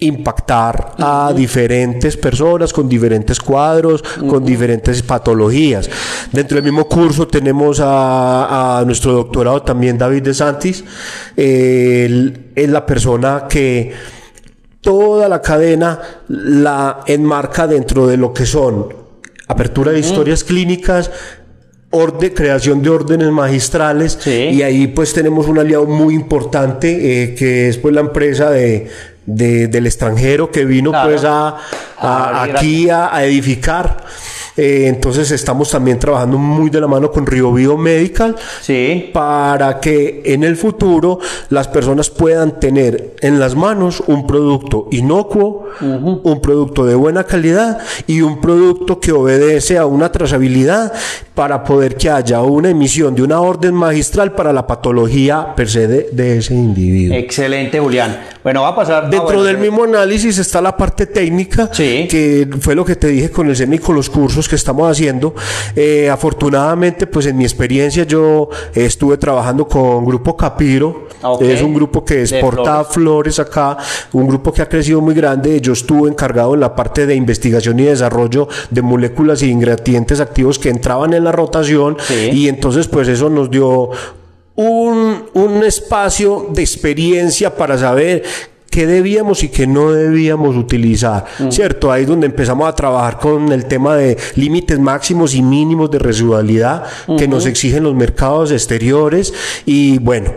[0.00, 5.88] impactar a diferentes personas con diferentes cuadros, con diferentes patologías.
[6.32, 10.84] Dentro del mismo curso tenemos a, nuestro doctorado también David de Santis.
[11.36, 13.92] Él es la persona que
[14.80, 19.00] toda la cadena la enmarca dentro de lo que son
[19.48, 21.10] apertura de historias clínicas,
[22.34, 27.78] creación de órdenes magistrales y ahí pues tenemos un aliado muy importante eh, que es
[27.78, 28.88] pues la empresa de
[29.34, 31.56] del extranjero que vino pues a,
[32.42, 34.04] aquí a, edificar.
[34.56, 38.36] Eh, entonces estamos también trabajando muy de la mano con Río Bio Medical
[39.12, 41.18] para que en el futuro
[41.50, 47.78] las personas puedan tener en las manos un producto inocuo, un producto de buena calidad
[48.06, 50.92] y un producto que obedece a una trazabilidad
[51.34, 55.86] para poder que haya una emisión de una orden magistral para la patología per se
[55.86, 57.16] de ese individuo.
[57.16, 58.20] Excelente, Julián.
[58.42, 59.02] Bueno, va a pasar.
[59.04, 62.08] Dentro ah, bueno, del mismo análisis está la parte técnica, Sí.
[62.10, 65.34] que fue lo que te dije con el CENI con los cursos que estamos haciendo.
[65.76, 71.42] Eh, afortunadamente, pues en mi experiencia yo estuve trabajando con Grupo Capiro, Ah, ok.
[71.42, 73.38] es un grupo que exporta flores.
[73.40, 73.76] acá,
[74.12, 75.60] un grupo que ha crecido muy grande.
[75.60, 80.58] Yo estuve encargado en la parte de investigación y desarrollo de moléculas y ingredientes activos
[80.58, 82.30] que entraban en la rotación Sí.
[82.32, 83.90] y entonces pues eso nos dio
[84.60, 88.22] un, un espacio de experiencia para saber
[88.70, 91.90] qué debíamos y qué no debíamos utilizar, ¿cierto?
[91.90, 95.98] Ahí es donde empezamos a trabajar con el tema de límites máximos y mínimos de
[95.98, 96.84] residualidad
[97.16, 99.32] que nos exigen los mercados exteriores
[99.64, 100.30] y bueno.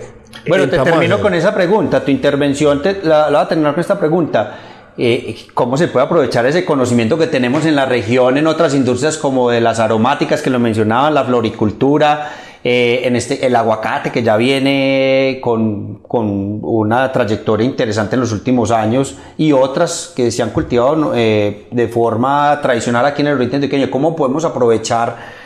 [0.48, 2.04] Bueno, te termino con esa pregunta.
[2.04, 4.60] Tu intervención te, la, la voy a terminar con esta pregunta.
[4.98, 9.18] Eh, ¿Cómo se puede aprovechar ese conocimiento que tenemos en la región, en otras industrias
[9.18, 12.32] como de las aromáticas que lo mencionaban, la floricultura,
[12.64, 18.32] eh, en este, el aguacate que ya viene con, con una trayectoria interesante en los
[18.32, 23.36] últimos años y otras que se han cultivado eh, de forma tradicional aquí en el
[23.36, 23.92] Oriente Antioqueño?
[23.92, 25.44] ¿Cómo podemos aprovechar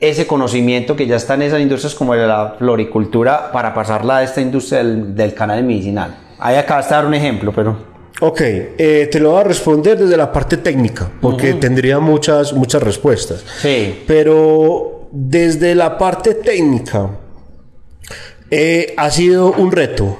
[0.00, 4.40] ese conocimiento que ya está en esas industrias como la floricultura para pasarla a esta
[4.40, 6.16] industria del, del cannabis medicinal.
[6.38, 7.90] Ahí acabas de dar un ejemplo, pero...
[8.22, 12.82] Ok, eh, te lo voy a responder desde la parte técnica, porque tendría muchas, muchas
[12.82, 13.44] respuestas.
[13.60, 14.02] Sí.
[14.06, 17.10] Pero desde la parte técnica,
[18.50, 20.18] eh, ha sido un reto.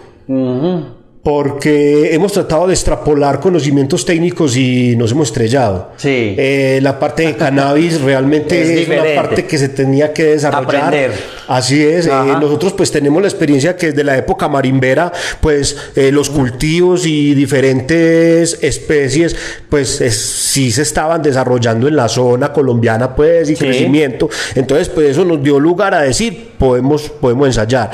[1.23, 5.91] Porque hemos tratado de extrapolar conocimientos técnicos y nos hemos estrellado.
[5.99, 6.35] Sí.
[6.39, 10.85] Eh, la parte de cannabis realmente Es es, una parte que se tenía que desarrollar.
[10.87, 11.13] Aprender.
[11.47, 12.07] Así es.
[12.07, 17.05] eh, nosotros pues tenemos la experiencia que desde la época marimbera, pues eh, los cultivos
[17.05, 19.37] y diferentes especies,
[19.69, 23.65] pues es- sí se estaban desarrollando en la zona colombiana, pues, y Sí.
[23.65, 24.31] crecimiento.
[24.55, 27.91] Entonces, pues eso nos dio lugar a decir, podemos, podemos ensayar.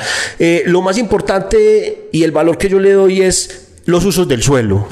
[0.67, 4.87] Lo más importante y el valor que yo le doy es los usos del suelo.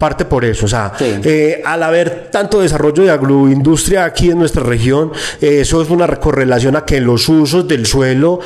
[0.00, 1.20] Parte por eso, o sea, Sí.
[1.24, 6.06] eh, al haber tanto desarrollo de agroindustria aquí en nuestra región, eh, eso es una
[6.16, 8.38] correlación a que los usos del suelo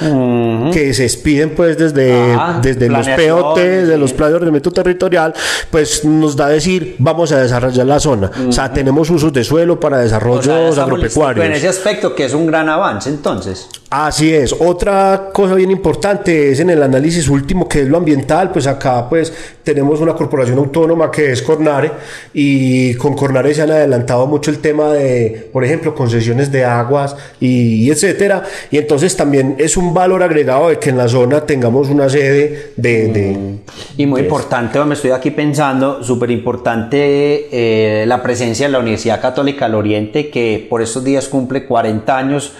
[0.73, 4.01] que se expiden pues desde, Ajá, desde los POT, de sí.
[4.01, 5.33] los planes de ordenamiento territorial,
[5.71, 8.33] pues nos da a decir, vamos a desarrollar la zona.
[8.49, 11.47] O sea, tenemos usos de suelo para O desarrollos sea, listos agropecuarios.
[11.47, 13.69] En ese aspecto que es un gran avance, entonces.
[13.91, 14.53] Así es.
[14.59, 18.51] Otra cosa bien importante es en el análisis último, que es lo ambiental.
[18.51, 21.93] Pues acá pues tenemos una corporación autónoma que es Cornare
[22.33, 27.17] y con Cornare se han adelantado mucho el tema de, por ejemplo, concesiones de aguas
[27.41, 28.43] y, y etcétera.
[28.71, 32.73] Y entonces también es un valor agregado de que en la zona tengamos una sede
[32.77, 33.09] de...
[33.09, 33.59] de-
[33.97, 39.21] Y muy importante, me estoy aquí pensando, súper importante eh, la presencia de la Universidad
[39.21, 42.53] Católica del Oriente, que por estos días cumple 40 años,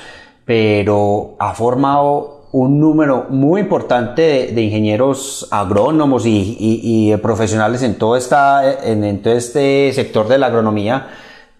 [0.45, 7.19] pero ha formado un número muy importante de, de ingenieros agrónomos y, y- y de
[7.19, 11.09] profesionales en todo, esta, en, en todo este sector de la agronomía,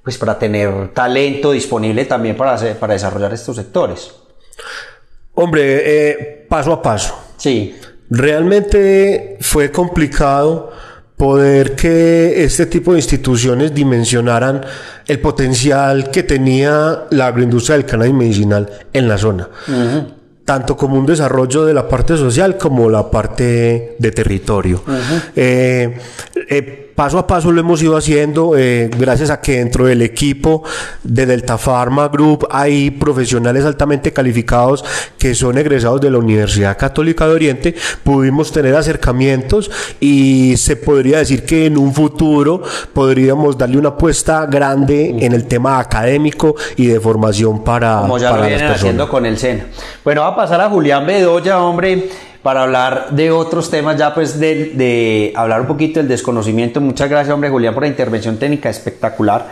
[0.05, 4.13] pues para tener talento disponible también para, hacer- para desarrollar estos sectores.
[5.35, 7.19] Hombre, eh, paso a paso.
[7.39, 7.75] Sí,
[8.11, 10.71] Realmente fue complicado
[11.17, 14.61] poder que este tipo de instituciones dimensionaran
[15.09, 19.49] el potencial que tenía la agroindustria del cannabis medicinal en la zona.
[20.45, 24.83] Tanto como un desarrollo de la parte social como la parte de territorio.
[25.35, 25.99] Eh,
[26.49, 30.63] eh, paso a paso lo hemos ido haciendo eh, gracias a que dentro del equipo
[31.03, 34.85] de Delta Pharma Group hay profesionales altamente calificados
[35.19, 37.75] que son egresados de la Universidad Católica de Oriente.
[38.03, 44.47] Pudimos tener acercamientos y se podría decir que en un futuro podríamos darle una apuesta
[44.47, 48.67] grande en el tema académico y de formación para, como ya para lo las vienen
[48.69, 48.81] personas.
[48.81, 49.67] haciendo con el SENA.
[50.05, 52.09] Bueno, va a pasar a Julián Bedoya, hombre,
[52.45, 56.79] para hablar de otros temas, ya pues de, hablar un poquito del desconocimiento.
[56.79, 59.49] Muchas gracias, hombre, Julián, por la intervención técnica espectacular.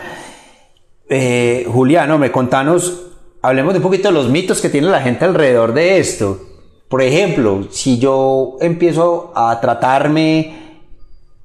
[1.09, 3.07] Eh, Julián, hombre, contanos,
[3.41, 6.39] hablemos de un poquito de los mitos que tiene la gente alrededor de esto.
[6.87, 10.53] Por ejemplo, si yo empiezo a tratarme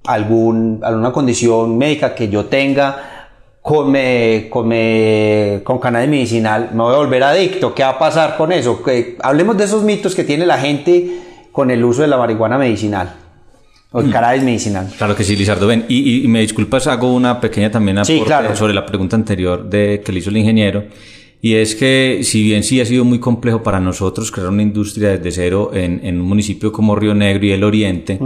[0.05, 3.31] algún, alguna condición médica que yo tenga
[3.63, 7.75] con, me- con, me- cannabis medicinal, me voy a volver adicto.
[7.75, 8.83] ¿Qué va a pasar con eso?
[9.23, 11.21] Hablemos de esos mitos que tiene la gente
[11.59, 13.17] con el uso de la marihuana medicinal
[13.91, 14.89] o el cannabis medicinal.
[14.97, 15.67] Claro que sí, Lizardo.
[15.67, 18.55] Ven, y, y me disculpas, hago una pequeña también Sí, claro.
[18.55, 20.85] sobre la pregunta anterior de, que le hizo el ingeniero.
[21.43, 25.19] Y es que, si bien sí ha sido muy complejo para nosotros crear una industria
[25.19, 28.21] desde cero en, en un municipio como Río Negro y el Oriente,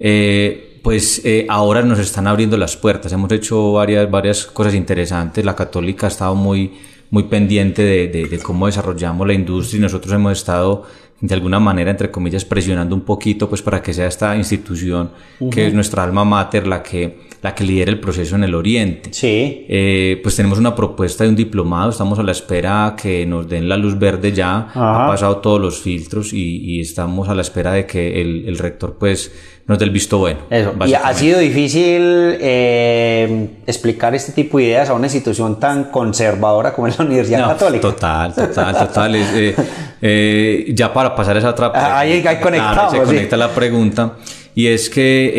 [0.00, 3.12] eh, pues eh, ahora nos están abriendo las puertas.
[3.12, 5.44] Hemos hecho varias, varias cosas interesantes.
[5.44, 6.72] La Católica ha estado muy,
[7.10, 10.82] muy pendiente de, de, cómo desarrollamos la industria y nosotros hemos estado
[11.20, 15.10] de alguna manera, entre comillas, presionando un poquito pues para que sea esta institución
[15.50, 19.10] que es nuestra alma mater la que, la que lidera el proceso en el Oriente.
[19.12, 19.66] Sí.
[19.68, 23.68] Eh, pues tenemos una propuesta de un diplomado, estamos a la espera que nos den
[23.68, 27.72] la luz verde ya, ha pasado todos los filtros y, y, estamos a la espera
[27.72, 29.30] de que el, el rector pues
[29.66, 30.40] nos dé el visto bueno.
[30.48, 30.72] Eso.
[30.86, 32.02] Y ha sido difícil
[32.40, 37.46] eh, explicar este tipo de ideas a una institución tan conservadora como es la Universidad
[37.46, 37.82] Católica.
[37.82, 39.16] Total, total, total.
[39.16, 39.54] Eh,
[40.00, 41.98] eh, ya para pasar esa otra pregunta.
[41.98, 42.92] Ahí, ahí conectamos.
[42.92, 44.12] se conecta la pregunta.
[44.56, 45.32] Y es que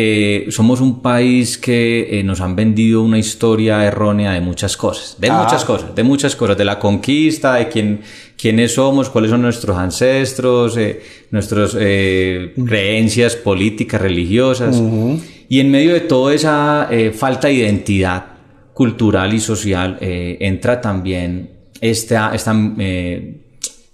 [0.46, 5.16] eh, somos un país que eh, nos han vendido una historia errónea de muchas cosas,
[5.18, 5.42] de ah.
[5.42, 8.00] muchas cosas, de muchas cosas, de la conquista, de quién,
[8.36, 11.00] quiénes somos, cuáles son nuestros ancestros, eh,
[11.30, 14.82] nuestras creencias políticas, religiosas.
[15.48, 18.26] Y en medio de toda esa falta de identidad
[18.74, 21.50] cultural y social entra también
[21.80, 22.52] esta, esta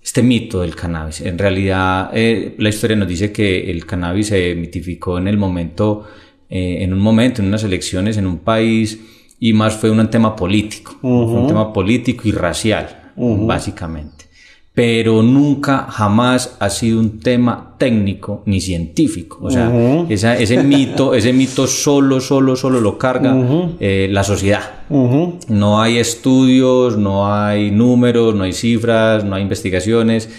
[0.03, 1.21] este mito del cannabis.
[1.21, 6.05] En realidad, eh, la historia nos dice que el cannabis se mitificó en el momento,
[6.49, 8.99] eh, en un momento, en unas elecciones, en un país,
[9.39, 14.32] y más fue un tema político, fue un tema político y racial, básicamente
[14.75, 19.39] pero nunca jamás ha sido un tema técnico ni científico.
[19.43, 19.71] O sea,
[20.09, 23.37] ese mito, ese mito solo, solo, solo lo carga
[23.81, 24.63] eh, la sociedad.
[24.89, 30.31] No hay estudios, no hay números, no hay cifras, no hay investigaciones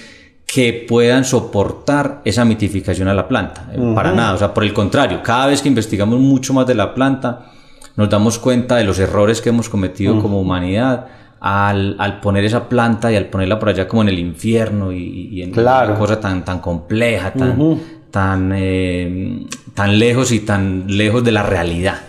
[0.47, 3.71] que puedan soportar esa mitificación a la planta.
[3.73, 4.33] Eh, para nada.
[4.33, 7.51] O sea, por el contrario, cada vez que investigamos mucho más de la planta,
[7.95, 11.07] nos damos cuenta de los errores que hemos cometido como humanidad
[11.45, 15.41] al, al, poner esa planta y al ponerla por allá como en el infierno y,
[15.41, 17.79] en una cosa tan, tan compleja, tan,
[18.09, 21.99] tan, eh, tan lejos y tan lejos de la realidad.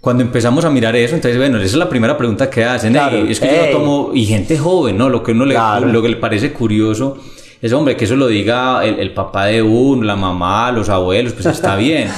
[0.00, 2.96] Cuando empezamos a mirar eso, entonces, bueno, esa es la primera pregunta que hacen.
[2.96, 5.10] es que yo tomo, y gente joven, ¿no?
[5.10, 7.18] Lo que uno le, lo que le parece curioso
[7.60, 11.34] es, hombre, que eso lo diga el, el papá de uno, la mamá, los abuelos,
[11.34, 12.08] pues está bien.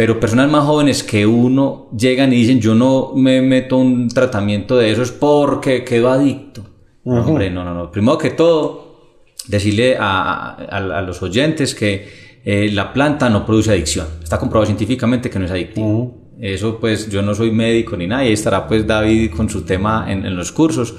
[0.00, 4.78] Pero personas más jóvenes que uno llegan y dicen, yo no me meto un tratamiento
[4.78, 6.64] de eso es porque quedo adicto.
[7.04, 7.92] Hombre, no, no, no.
[7.92, 12.08] Primero que todo, decirle a, a, los oyentes que
[12.42, 14.06] eh, la planta no produce adicción.
[14.22, 16.14] Está comprobado científicamente que no es adictivo.
[16.40, 20.06] Eso pues yo no soy médico ni nada, y estará pues David con su tema
[20.08, 20.94] en, en los cursos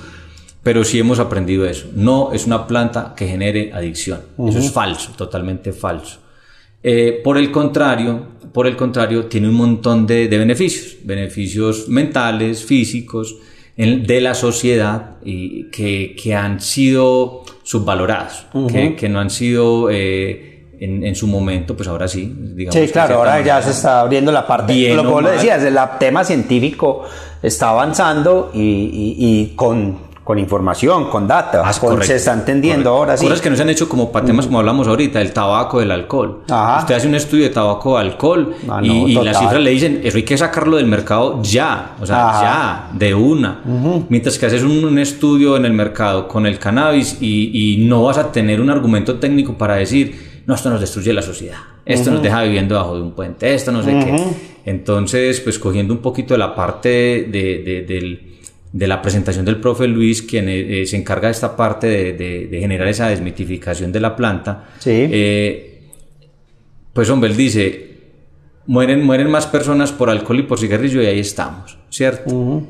[0.63, 1.87] pero sí hemos aprendido eso.
[1.95, 4.21] No es una planta que genere adicción.
[4.47, 6.19] Eso es falso, totalmente falso.
[6.83, 13.37] Eh, por el contrario, por el contrario, tiene un montón de, beneficios, beneficios mentales, físicos,
[13.77, 20.67] de la sociedad y que, que han sido subvalorados, que, que, no han sido eh,
[20.79, 22.31] en, en, su momento, pues ahora sí.
[22.37, 25.77] Digamos sí, claro, ahora ya se está abriendo la parte, Bien lo que decías, el
[25.99, 27.05] tema científico
[27.41, 33.17] está avanzando y, y, y con con información, con data, ah, se está entendiendo ahora
[33.17, 33.25] sí.
[33.25, 35.89] Cosas que no se han hecho como para temas como hablamos ahorita, el tabaco, el
[35.89, 36.43] alcohol.
[36.43, 40.23] Usted hace un estudio de tabaco, alcohol ah, y, las cifras le dicen, eso hay
[40.23, 43.61] que sacarlo del mercado ya, o sea, ya, de una.
[44.09, 48.31] Mientras que haces un, estudio en el mercado con el cannabis y, no vas a
[48.31, 52.43] tener un argumento técnico para decir, no, esto nos destruye la sociedad, esto nos deja
[52.43, 54.15] viviendo bajo de un puente, esto no sé qué.
[54.65, 56.89] Entonces, pues cogiendo un poquito de la parte
[57.29, 58.30] de, del
[58.73, 62.47] de la presentación del profe Luis, quien eh, eh, se encarga de esta parte de,
[62.47, 64.91] de, generar esa desmitificación de la planta, sí.
[64.91, 65.89] Eh,
[66.93, 67.97] pues hombre, él dice,
[68.67, 72.63] mueren, mueren más personas por alcohol y por cigarrillo y ahí estamos, ¿cierto?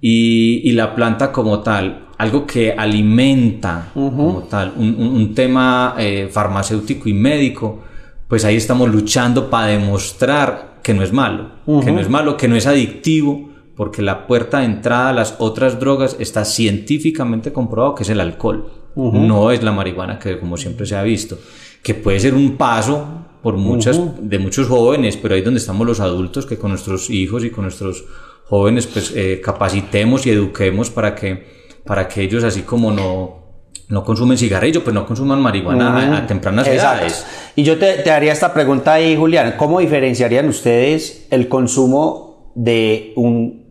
[0.00, 5.96] y, y, la planta como tal, algo que alimenta como tal, un, un, tema
[6.30, 7.82] farmacéutico y médico,
[8.28, 11.50] pues ahí estamos luchando para demostrar que no es malo,
[11.84, 13.43] que no es malo, que no es adictivo,
[13.76, 18.20] porque la puerta de entrada a las otras drogas está científicamente comprobado que es el
[18.20, 21.38] alcohol, no es la marihuana que como siempre se ha visto,
[21.82, 26.00] que puede ser un paso por muchas de muchos jóvenes, pero ahí donde estamos los
[26.00, 28.04] adultos que con nuestros hijos y con nuestros
[28.46, 33.44] jóvenes pues eh, capacitemos y eduquemos para que para que ellos así como no
[33.88, 37.26] no consumen cigarrillo, pues no consuman marihuana a, tempranas edades.
[37.54, 43.12] Y yo te, te haría esta pregunta ahí, Julián, ¿cómo diferenciarían ustedes el consumo de
[43.16, 43.63] un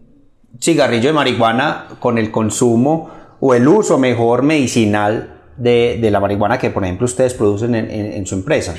[0.59, 6.57] cigarrillo de marihuana con el consumo o el uso mejor medicinal de, de la marihuana
[6.57, 8.73] que, por ejemplo, ustedes producen en, en, su empresa.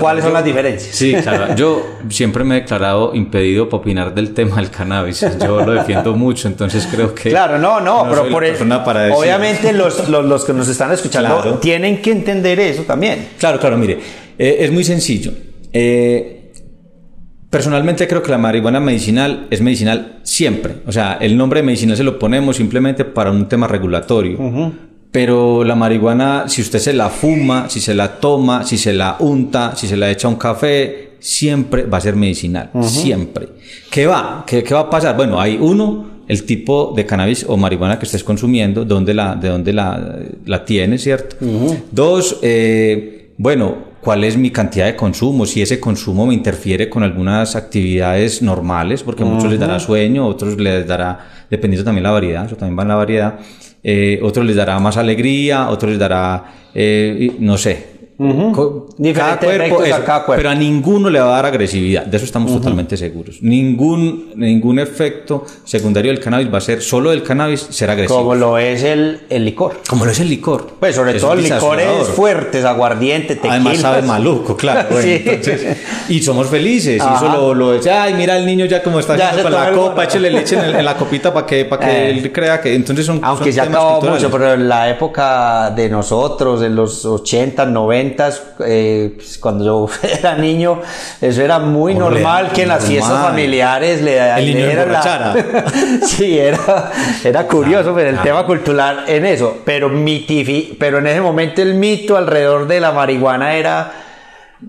[0.00, 0.94] ¿Cuáles son las diferencias?
[0.94, 1.54] Sí, claro.
[1.56, 5.24] Yo siempre me he declarado impedido para opinar del tema del cannabis.
[5.38, 7.30] Yo lo defiendo mucho, entonces creo que.
[7.30, 8.64] Claro, no, no, pero por eso.
[9.14, 13.28] Obviamente, los, los, los, que nos están escuchando tienen que entender eso también.
[13.38, 13.98] Claro, claro, mire,
[14.38, 15.32] eh, es muy sencillo.
[15.72, 16.35] Eh,
[17.56, 20.74] Personalmente creo que la marihuana medicinal es medicinal siempre.
[20.86, 24.74] O sea, el nombre de medicinal se lo ponemos simplemente para un tema regulatorio.
[25.10, 29.16] Pero la marihuana, si usted se la fuma, si se la toma, si se la
[29.20, 32.68] unta, si se la echa a un café, siempre va a ser medicinal.
[32.82, 33.48] Siempre.
[33.90, 34.44] ¿Qué va?
[34.46, 35.16] ¿Qué, ¿Qué va a pasar?
[35.16, 39.48] Bueno, hay uno, el tipo de cannabis o marihuana que estés consumiendo, dónde la, de
[39.48, 41.36] dónde la, la tienes, ¿cierto?
[41.90, 43.76] Dos, eh, bueno,
[44.06, 49.02] cuál es mi cantidad de consumo, si ese consumo me interfiere con algunas actividades normales,
[49.02, 52.78] porque a muchos les dará sueño, otros les dará, dependiendo también la variedad, eso también
[52.78, 53.40] va en la variedad,
[53.82, 57.95] eh, otros les dará más alegría, otros les dará, eh, no sé,
[59.14, 63.42] cada, cuerpo, Pero a ninguno le va a dar agresividad, de eso estamos totalmente seguros.
[63.42, 68.20] Ningún, ningún efecto secundario del cannabis va a ser, solo del cannabis será agresivo.
[68.20, 69.80] Como lo es el, el licor.
[69.88, 70.66] Como lo es el licor.
[70.80, 73.54] Pues sobre todo el licor es fuerte, es aguardiente, tequila.
[73.54, 74.88] Además sabe maluco, claro.
[76.08, 77.02] y somos felices.
[77.02, 80.04] Y eso lo, lo ay, mira el niño ya como está haciendo con la copa,
[80.04, 82.10] échale leche en, la copita para que, para que eh.
[82.10, 82.74] él crea que...
[82.74, 87.66] Entonces son Aunque se acabó mucho, pero en la época de nosotros, en los 80,
[87.66, 88.05] 90,
[88.66, 89.88] eh, pues, cuando yo
[90.18, 90.80] era niño,
[91.20, 95.34] eso era muy normal que en las fiestas familiares le, el la...
[96.06, 96.92] sí, era,
[97.24, 100.76] era curioso pero el tema cultural en eso, pero, mitifi...
[100.78, 103.92] pero en ese momento el mito alrededor de la marihuana era...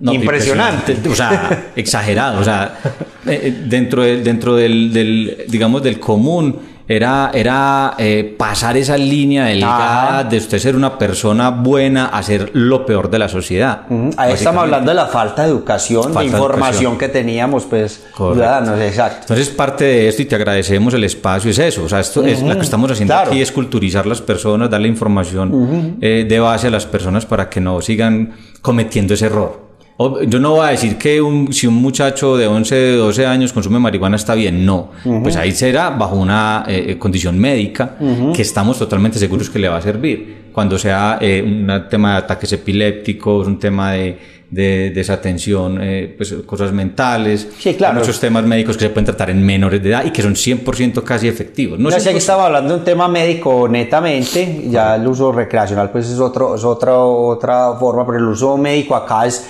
[0.01, 0.97] impresionante.
[1.09, 2.39] O sea, exagerado.
[2.39, 2.77] O sea,
[3.25, 9.45] eh, eh, dentro, dentro del, del, digamos, del común, era, era eh, pasar esa línea
[9.45, 13.81] delgada de usted ser una persona buena a ser lo peor de la sociedad.
[14.15, 19.19] Ahí estamos hablando de la falta de educación, de información que teníamos, pues, ciudadanos, exacto.
[19.21, 21.83] Entonces, parte de esto, y te agradecemos el espacio, es eso.
[21.83, 25.97] O sea, esto es lo que estamos haciendo aquí, es culturizar las personas, darle información
[26.01, 29.66] eh, de base a las personas para que no sigan cometiendo ese error.
[29.99, 31.19] Yo no voy a decir que
[31.49, 34.91] si un muchacho de 11, 12 años consume marihuana está bien, no.
[35.23, 37.95] Pues ahí será bajo una eh, eh, condición médica
[38.33, 40.49] que estamos totalmente seguros que le va a servir.
[40.53, 45.81] Cuando sea eh, un tema de ataques epilépticos, un tema de, desatención,
[46.15, 47.99] pues cosas mentales, sí, claro.
[47.99, 51.03] muchos temas médicos que se pueden tratar en menores de edad y que son 100%
[51.03, 51.77] casi efectivos.
[51.77, 56.09] No, sé que estaba hablando de un tema médico netamente, ya el uso recreacional pues
[56.09, 59.45] es, otro, es otra, otra forma, pero el uso médico acá es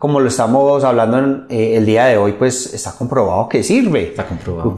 [0.00, 4.04] como lo estamos hablando en, eh, el día de hoy, pues está comprobado que sirve.
[4.04, 4.74] Está comprobado.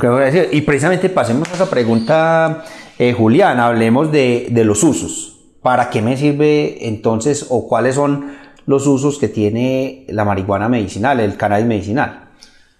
[0.50, 2.64] Y precisamente pasemos a esa pregunta,
[2.98, 5.38] eh, Julián, hablemos de, de, los usos.
[5.62, 8.32] ¿Para qué me sirve entonces o cuáles son
[8.66, 12.30] los usos que tiene la marihuana medicinal, el cannabis medicinal?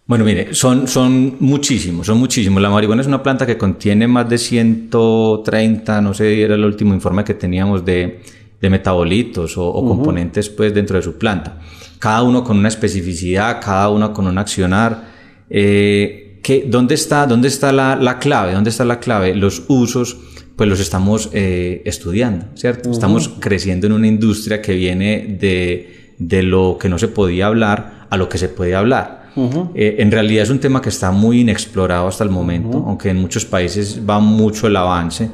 [0.07, 2.61] Bueno, mire, son, son muchísimos, son muchísimos.
[2.61, 6.93] La marihuana es una planta que contiene más de 130, no sé, era el último
[6.93, 8.20] informe que teníamos de,
[8.61, 11.61] de metabolitos o, componentes pues dentro de su planta
[12.03, 15.05] cada uno con una especificidad, cada uno con un accionar.
[15.48, 18.55] Eh, que, ¿dónde, está, ¿Dónde está la, la, clave?
[18.55, 19.36] ¿Dónde está la clave?
[19.36, 20.16] Los usos,
[20.57, 22.90] pues los estamos eh, estudiando, ¿cierto?
[22.90, 28.09] Estamos creciendo en una industria que viene de, de, lo que no se podía hablar
[28.11, 29.30] a lo que se puede hablar.
[29.76, 33.18] Eh, en realidad es un tema que está muy inexplorado hasta el momento, aunque en
[33.18, 35.30] muchos países va mucho el avance,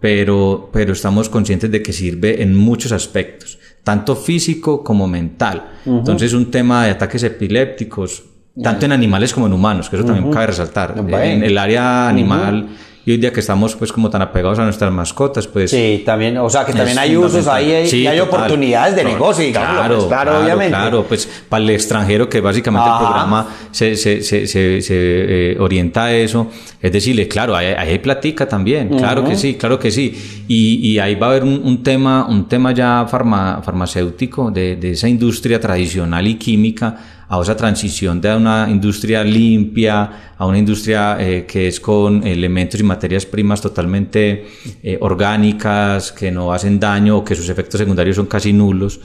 [0.00, 5.70] pero, pero estamos conscientes de que sirve en muchos aspectos tanto físico como mental.
[5.86, 8.24] Entonces, un tema de ataques epilépticos,
[8.62, 10.94] tanto en animales como en humanos, que eso también cabe resaltar.
[10.98, 12.68] En el área animal
[13.04, 15.70] y hoy día que estamos pues como tan apegados a nuestras mascotas, pues...
[15.70, 19.76] Sí, también, o sea que también hay usos ahí y hay oportunidades de negocio, digamos.
[19.76, 20.70] Claro, pues, claro, obviamente.
[20.70, 26.04] Claro, pues para el extranjero que básicamente el programa se, se, se, se eh, orienta
[26.04, 26.48] a eso,
[26.80, 30.44] es decirle, claro, ahí, hay platica también, claro que sí, claro que sí.
[30.46, 35.08] Y, y ahí va a haber un, tema, un tema ya farmacéutico de, de esa
[35.08, 41.46] industria tradicional y química a esa transición de una industria limpia a una industria eh,
[41.46, 44.46] que es con elementos y materias primas totalmente
[44.82, 48.98] eh, orgánicas, que no hacen daño o que sus efectos secundarios son casi nulos.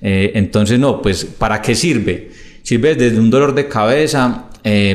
[0.00, 2.30] Eh, entonces, no, pues, ¿para qué sirve?
[2.62, 4.48] Sirve desde un dolor de cabeza,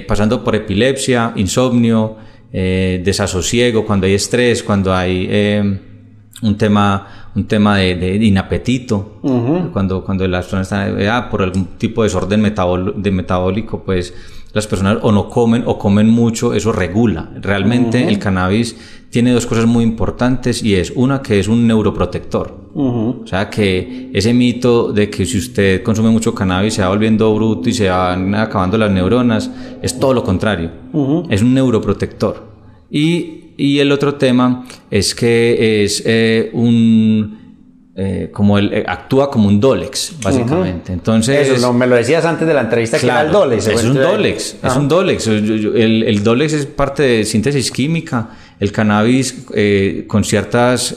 [0.08, 2.16] pasando por epilepsia, insomnio,
[2.54, 5.28] desasosiego, cuando hay estrés, cuando hay
[6.42, 9.20] un tema, un tema de, de inapetito,
[9.74, 12.44] cuando, cuando las personas están ah, por algún tipo de desorden
[12.98, 14.14] de metabólico, pues
[14.54, 17.30] las personas o no comen o comen mucho, eso regula.
[17.42, 18.76] Realmente el cannabis
[19.10, 22.68] tiene dos cosas muy importantes y es una que es un neuroprotector.
[22.74, 27.34] O sea que ese mito de que si usted consume mucho cannabis se va volviendo
[27.34, 29.50] bruto y se van acabando las neuronas,
[29.82, 30.72] es todo lo contrario.
[31.30, 32.48] Es un neuroprotector.
[32.90, 37.48] Y y el otro tema es que es eh, un,
[38.00, 40.94] eh, como el, eh, actúa como un Dolex, básicamente.
[40.94, 43.66] Entonces, Eso, no, me lo decías antes de la entrevista que era el Dolex.
[43.66, 45.26] Es un Dolex, es un Dolex.
[45.26, 48.30] El, el, Dolex es parte de síntesis química.
[48.60, 50.96] El cannabis eh, con ciertas,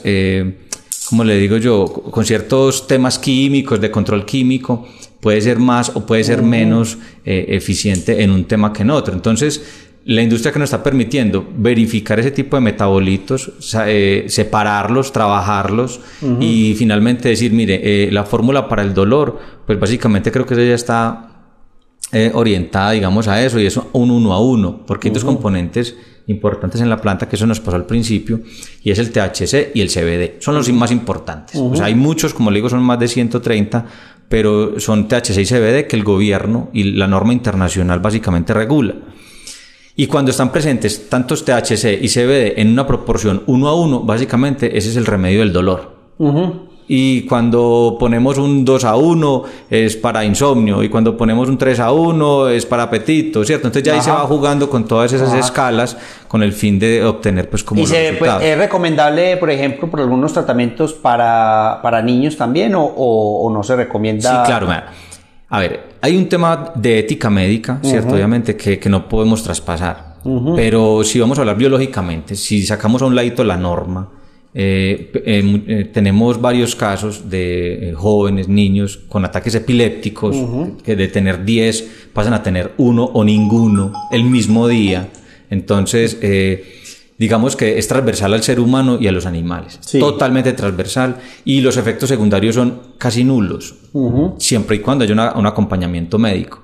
[1.09, 4.87] como le digo yo, con ciertos temas químicos, de control químico,
[5.19, 9.15] puede ser más o puede ser menos eficiente en un tema que en otro.
[9.15, 13.51] Entonces, la industria que nos está permitiendo verificar ese tipo de metabolitos,
[13.85, 15.99] eh, separarlos, trabajarlos
[16.39, 20.73] y finalmente decir, mire, eh, la fórmula para el dolor, pues básicamente creo que ya
[20.73, 21.31] está
[22.11, 25.95] eh, orientada, digamos, a eso y es un uno a uno, porque hay dos componentes
[26.27, 28.41] importantes en la planta, que eso nos pasó al principio,
[28.83, 30.41] y es el THC y el CBD.
[30.41, 31.55] Son los más importantes.
[31.55, 33.85] O sea, hay muchos, como le digo, son más de 130,
[34.27, 38.95] pero son THC y CBD que el gobierno y la norma internacional básicamente regula.
[39.95, 44.77] Y cuando están presentes tantos THC y CBD en una proporción uno a uno, básicamente
[44.77, 45.91] ese es el remedio del dolor.
[46.93, 51.79] Y cuando ponemos un 2 a 1 es para insomnio, y cuando ponemos un 3
[51.79, 53.67] a 1 es para apetito, ¿cierto?
[53.67, 57.49] Entonces ya ahí se va jugando con todas esas escalas con el fin de obtener
[57.49, 57.81] pues como...
[57.81, 62.83] ¿Y se, pues, es recomendable, por ejemplo, por algunos tratamientos para, para niños también o,
[62.83, 64.43] o, no se recomienda?
[64.43, 64.67] Sí, claro,
[65.53, 68.15] a ver, hay un tema de ética médica, ¿cierto?
[68.15, 70.15] Obviamente que, que, no podemos traspasar.
[70.55, 74.09] Pero si vamos a hablar biológicamente, si sacamos a un ladito la norma,
[74.53, 80.37] eh, eh, eh, tenemos varios casos de jóvenes, niños con ataques epilépticos,
[80.83, 85.09] que de tener 10 pasan a tener uno o ninguno el mismo día.
[85.49, 86.17] Entonces,
[87.21, 89.79] digamos que es transversal al ser humano y a los animales.
[89.99, 91.17] Totalmente transversal.
[91.45, 93.75] Y los efectos secundarios son casi nulos,
[94.39, 96.63] siempre y cuando haya un acompañamiento médico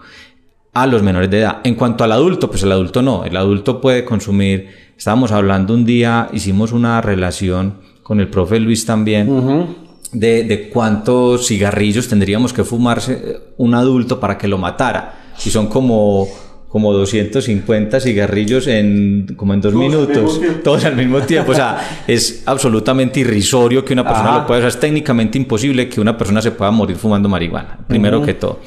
[0.74, 1.60] a los menores de edad.
[1.64, 3.24] En cuanto al adulto, pues el adulto no.
[3.24, 4.70] El adulto puede consumir.
[4.98, 9.86] Estábamos hablando un día, hicimos una relación con el profe Luis también.
[10.12, 15.34] De, de cuántos cigarrillos tendríamos que fumarse un adulto para que lo matara.
[15.38, 16.28] Si son como
[16.70, 21.52] como 250 cigarrillos en como en dos minutos, todos al mismo tiempo.
[21.52, 25.88] O sea, es absolutamente irrisorio que una persona lo pueda, o sea, es técnicamente imposible
[25.88, 28.60] que una persona se pueda morir fumando marihuana, primero que todo.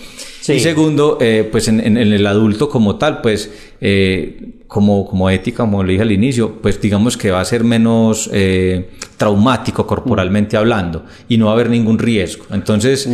[0.48, 5.84] Y segundo, eh, pues en, el adulto como tal, pues eh, como, como ética, como
[5.84, 11.05] le dije al inicio, pues digamos que va a ser menos eh, traumático corporalmente hablando
[11.28, 12.46] y no va a haber ningún riesgo.
[12.51, 13.09] Entonces,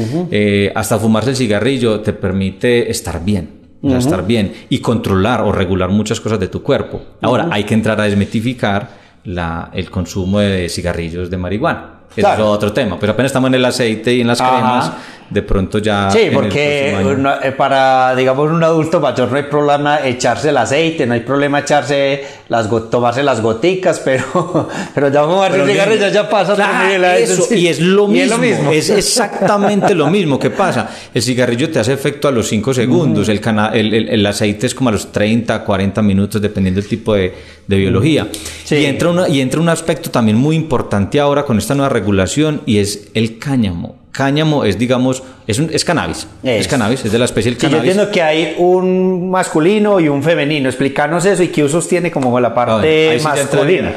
[0.74, 6.20] hasta fumarse el cigarrillo te permite estar bien estar bien y controlar o regular muchas
[6.20, 7.02] cosas de tu cuerpo.
[7.22, 8.88] Ahora, hay que entrar a desmitificar
[9.24, 11.92] la, el consumo de cigarrillos de marihuana.
[12.16, 14.92] Eso es otro tema, pero apenas estamos en el aceite y en las cremas,
[15.28, 16.10] de pronto ya...
[16.10, 21.14] Sí, porque eh, para, digamos, un adulto mayor no hay problema echarse el aceite, no
[21.14, 26.28] hay problema echarse las tomarse las goticas, pero, pero ya vamos a ver cigarrillos ya
[26.28, 26.54] pasa
[27.16, 30.88] eso, y es lo mismo, es exactamente lo mismo que pasa.
[31.12, 33.40] El cigarrillo te hace efecto a los 5 segundos, el,
[33.74, 37.34] el, el, aceite es como a los 30, 40 minutos, dependiendo del tipo de,
[37.66, 38.28] de biología.
[38.70, 42.62] Y, entra una, y entra un aspecto también muy importante ahora con esta nueva regulación
[42.66, 46.26] y es el cáñamo cáñamo es, digamos, es, un, es cannabis.
[46.42, 46.66] Es.
[46.66, 47.84] cannabis, es de la especie del cannabis.
[47.84, 50.68] yo entiendo que hay un masculino y un femenino.
[50.68, 53.94] Explícanos eso y qué usos tiene como la parte masculina.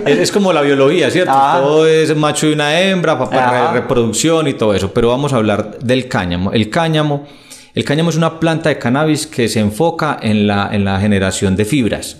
[0.06, 1.32] es, como la biología, ¿cierto?
[1.32, 1.60] Ah.
[1.62, 4.92] Todo es macho y una hembra, para reproducción y todo eso.
[4.92, 6.52] Pero vamos a hablar del cáñamo.
[6.52, 7.26] El cáñamo,
[7.74, 11.54] el cáñamo es una planta de cannabis que se enfoca en la, en la generación
[11.54, 12.16] de fibras,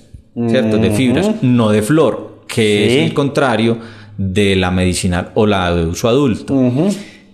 [0.49, 0.79] ¿cierto?
[0.79, 3.79] De fibras, no de flor, que es el contrario
[4.21, 6.55] de la medicinal o la de uso adulto.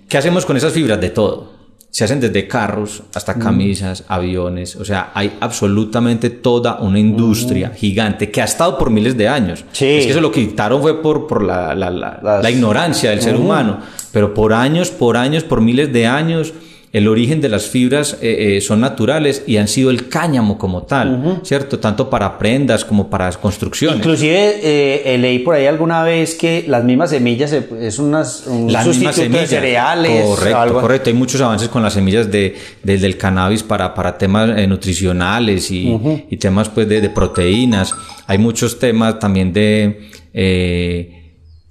[0.09, 1.01] ¿Qué hacemos con esas fibras?
[1.01, 1.57] De todo.
[1.91, 8.31] Se hacen desde carros hasta camisas, aviones, o sea, hay absolutamente toda una industria gigante
[8.31, 9.65] que ha estado por miles de años.
[9.73, 13.81] Es que eso lo quitaron fue por, por la, la, la, ignorancia del ser humano,
[14.13, 16.53] pero por años, por años, por miles de años,
[16.97, 20.85] el origen de las fibras eh, eh, son naturales y han sido el cáñamo como
[20.85, 21.79] tal, ¿cierto?
[21.79, 23.99] Tanto para prendas como para construcciones.
[23.99, 28.85] Inclusive eh, leí por ahí alguna vez que las mismas semillas es unas, un las
[28.85, 30.25] sustituto de cereales.
[30.25, 31.11] Correcto, correcto.
[31.11, 35.95] Hay muchos avances con las semillas de, del cannabis para, para temas nutricionales y,
[36.31, 37.95] y, temas pues de, de, proteínas.
[38.27, 41.16] Hay muchos temas también de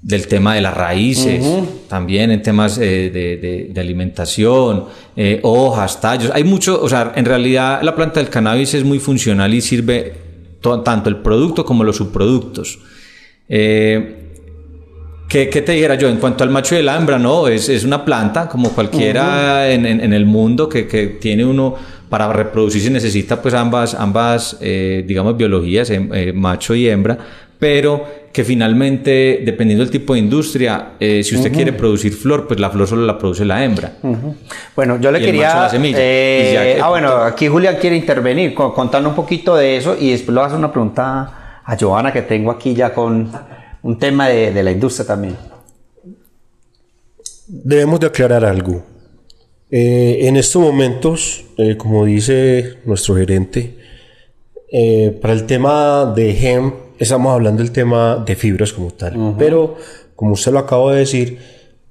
[0.06, 1.44] del tema de las raíces,
[1.90, 4.86] también en temas eh, de, de, alimentación,
[5.16, 6.30] eh, hojas, tallos.
[6.32, 10.14] Hay mucho, o sea, en realidad la planta del cannabis es muy funcional y sirve
[10.84, 12.78] tanto el producto como los subproductos.
[13.50, 14.30] Eh,
[15.28, 16.08] ¿qué, ¿qué, te dijera yo?
[16.08, 19.88] En cuanto al macho de la hembra, no, es, es una planta como cualquiera en,
[19.88, 21.74] en, el mundo que, que, tiene uno
[22.10, 25.92] para reproducirse necesita pues ambas, ambas digamos, biologías,
[26.36, 27.18] macho y hembra,
[27.58, 32.60] pero que finalmente, dependiendo del tipo de industria, eh, si usted quiere producir flor, pues
[32.60, 33.94] la flor solo la produce la hembra.
[34.76, 35.70] Bueno, yo le quería...
[35.74, 40.34] Eh, ah, bueno, aquí Julián quiere intervenir, contando un poquito de eso y después le
[40.34, 43.32] voy a hacer una pregunta a Joana que tengo aquí ya con
[43.84, 45.38] un tema de, la industria también.
[47.48, 48.84] Debemos de aclarar algo.
[49.72, 51.46] Eh, en estos momentos,
[51.78, 53.78] como dice nuestro gerente,
[55.22, 59.78] para el tema de hemp estamos hablando del tema de fibras como tal, pero
[60.16, 61.40] como usted lo acabo de decir,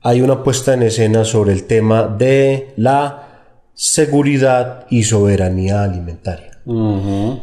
[0.01, 6.59] hay una puesta en escena sobre el tema de la seguridad y soberanía alimentaria.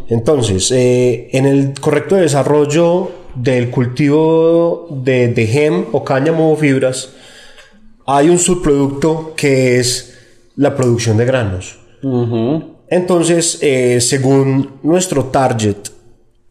[0.09, 7.13] Entonces, eh, en el correcto desarrollo del cultivo de, de gem o cáñamo o fibras,
[8.05, 10.17] hay un subproducto que es
[10.55, 11.79] la producción de granos.
[12.87, 15.77] Entonces, eh, según nuestro target,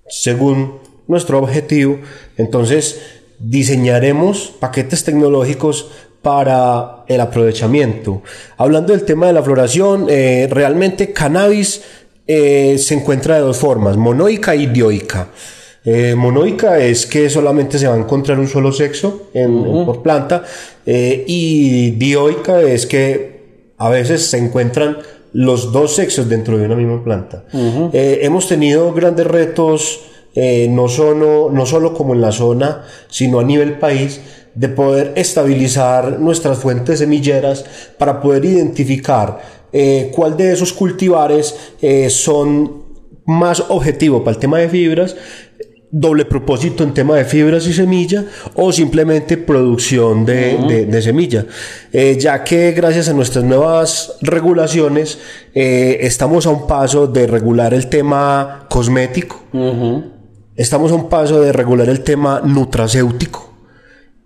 [0.08, 0.78] según
[1.11, 1.98] nuestro objetivo.
[2.38, 3.00] Entonces,
[3.38, 5.90] diseñaremos paquetes tecnológicos
[6.22, 8.22] para el aprovechamiento.
[8.56, 11.82] Hablando del tema de la floración, eh, realmente cannabis
[12.26, 15.28] eh, se encuentra de dos formas, monoica y dioica.
[15.82, 20.44] Eh, monoica es que solamente se va a encontrar un solo sexo por planta
[20.84, 24.98] y dioica es que a veces se encuentran
[25.32, 27.44] los dos sexos dentro de una misma planta.
[27.52, 30.00] hemos tenido grandes retos
[30.35, 34.20] eh, no, solo, no solo como en la zona, sino a nivel país,
[34.55, 37.64] de poder estabilizar nuestras fuentes semilleras
[37.99, 39.41] para poder identificar
[39.72, 42.83] eh, cuál de esos cultivares eh, son
[43.26, 45.16] más objetivos para el tema de fibras,
[45.93, 48.24] doble propósito en tema de fibras y semilla
[48.55, 51.47] o simplemente producción de, semilla.
[52.18, 55.18] ya que gracias a nuestras nuevas regulaciones
[55.55, 59.45] estamos a un paso de regular el tema cosmético.
[60.61, 63.50] Estamos a un paso de regular el tema nutracéutico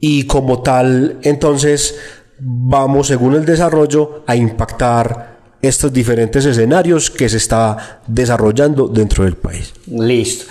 [0.01, 1.97] y como tal, entonces
[2.41, 9.37] vamos, según el desarrollo, a impactar estos diferentes escenarios que se está desarrollando dentro del
[9.37, 9.75] país.
[9.87, 10.47] Listo.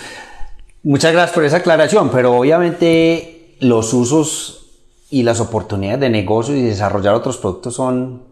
[0.84, 6.62] Muchas gracias por esa aclaración, pero obviamente los usos y las oportunidades de negocio y
[6.62, 8.22] desarrollar otros productos son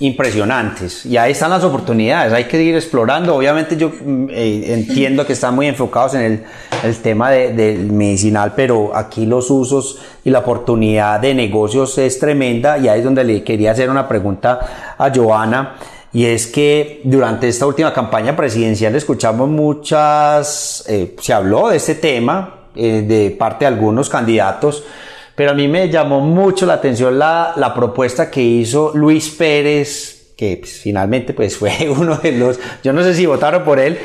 [0.00, 1.06] impresionantes.
[1.06, 3.36] Y ahí están las oportunidades, hay que ir explorando.
[3.36, 6.44] Obviamente yo mm, eh, entiendo que están muy enfocados en
[6.82, 12.18] el, tema del de medicinal, pero aquí los usos y la oportunidad de negocios es
[12.18, 15.76] tremenda y ahí es donde le quería hacer una pregunta a Joana.
[16.12, 21.94] Y es que durante esta última campaña presidencial escuchamos muchas, eh, se habló de este
[21.94, 24.82] tema eh, de parte de algunos candidatos,
[25.40, 30.34] pero a mí me llamó mucho la atención la, la propuesta que hizo Luis Pérez,
[30.36, 33.96] que pues, finalmente pues fue uno de los, yo no sé si votaron por él,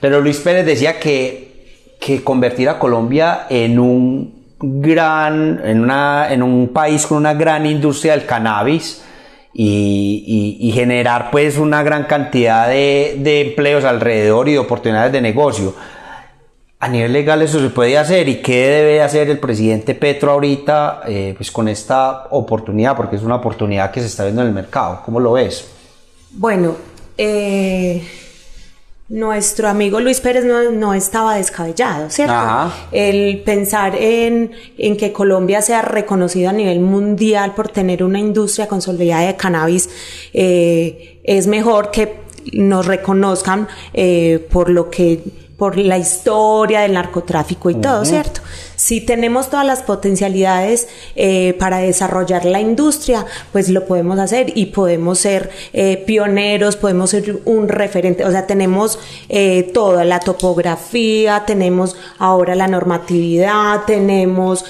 [0.00, 6.42] pero Luis Pérez decía que, que convertir a Colombia en un gran, en, una, en
[6.42, 9.04] un país con una gran industria del cannabis,
[9.52, 15.20] y, y, generar pues una gran cantidad de, de, empleos alrededor y de oportunidades de
[15.20, 15.74] negocio
[16.80, 21.02] a nivel legal eso se puede hacer y qué debe hacer el presidente Petro ahorita
[21.08, 24.54] eh, pues con esta oportunidad, porque es una oportunidad que se está viendo en el
[24.54, 25.02] mercado.
[25.04, 25.66] ¿Cómo lo ves?
[26.30, 26.76] Bueno,
[27.16, 28.06] eh,
[29.08, 32.70] nuestro amigo Luis Pérez no, estaba descabellado, ¿cierto?
[32.92, 38.68] El pensar en, en, que Colombia sea reconocida a nivel mundial por tener una industria
[38.68, 39.90] consolidada de cannabis
[40.32, 42.20] eh, es mejor que
[42.52, 43.66] nos reconozcan
[44.50, 48.40] por lo que por la historia del narcotráfico y todo, ¿cierto?
[48.88, 54.64] Si tenemos todas las potencialidades eh, para desarrollar la industria, pues lo podemos hacer y
[54.64, 61.44] podemos ser eh, pioneros, podemos ser un referente, o sea, tenemos eh, toda la topografía,
[61.46, 64.64] tenemos ahora la normatividad, tenemos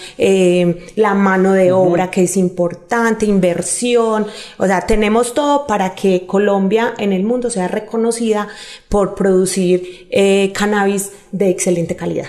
[0.96, 6.92] la mano de obra que es importante, inversión, o sea, tenemos todo para que Colombia
[6.98, 8.48] en el mundo sea reconocida
[8.88, 10.08] por producir
[10.52, 12.26] cannabis de excelente calidad.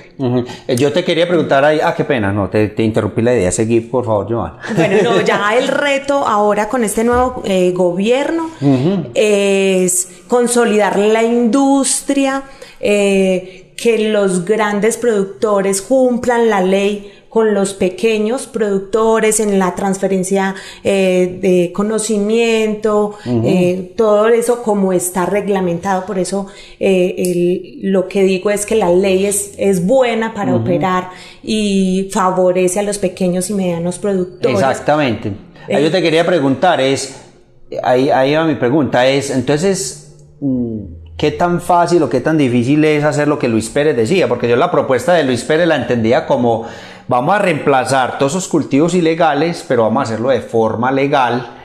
[0.68, 4.06] Yo te quería preguntar ahí, ah, qué pena, no, te, interrumpí la idea, seguí, por
[4.06, 4.54] favor, Joan.
[4.76, 8.50] Bueno, no, ya el reto ahora con este nuevo eh, gobierno
[9.14, 12.44] es consolidar la industria,
[12.80, 20.56] eh, que los grandes productores cumplan la ley con los pequeños productores en la transferencia
[20.84, 26.06] eh, de conocimiento, eh, todo eso como está reglamentado.
[26.06, 26.48] Por eso
[26.80, 31.12] eh, lo que digo es que la ley es, es buena para operar
[31.44, 34.60] y favorece a los pequeños y medianos productores.
[34.60, 35.32] Exactamente.
[35.72, 37.22] Ahí yo te quería preguntar, es,
[37.84, 40.80] ahí, ahí va mi pregunta, es, entonces, mm,
[41.16, 44.48] qué tan fácil o qué tan difícil es hacer lo que Luis Pérez decía, porque
[44.48, 46.66] yo la propuesta de Luis Pérez la entendía como
[47.10, 51.56] vamos a reemplazar todos esos cultivos ilegales, pero vamos a hacerlo de forma legal.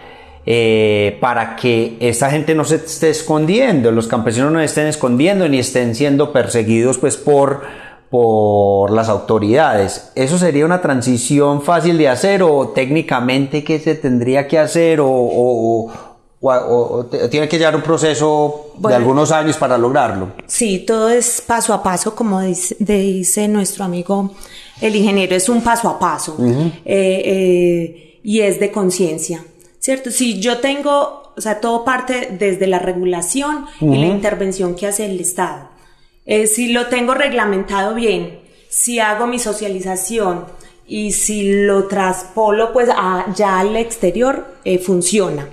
[0.46, 5.58] Eh, para que esta gente no se esté escondiendo, los campesinos no estén escondiendo ni
[5.58, 7.62] estén siendo perseguidos pues por,
[8.10, 10.12] por las autoridades.
[10.14, 15.90] ¿Eso sería una transición fácil de hacer o técnicamente qué se tendría que hacer o,
[17.30, 20.32] tiene que llevar un proceso de algunos años para lograrlo?
[20.46, 24.32] Sí, todo es paso a paso, como dice, nuestro amigo
[24.80, 29.44] el ingeniero, es un paso a paso eh, eh, y es de conciencia,
[29.78, 30.10] ¿cierto?
[30.10, 35.06] Si yo tengo, o sea, todo parte desde la regulación y la intervención que hace
[35.06, 35.68] el Estado.
[36.26, 40.46] Eh, si lo tengo reglamentado bien, si hago mi socialización
[40.86, 42.88] y si lo traspolo pues
[43.34, 45.48] ya al exterior, eh, funciona.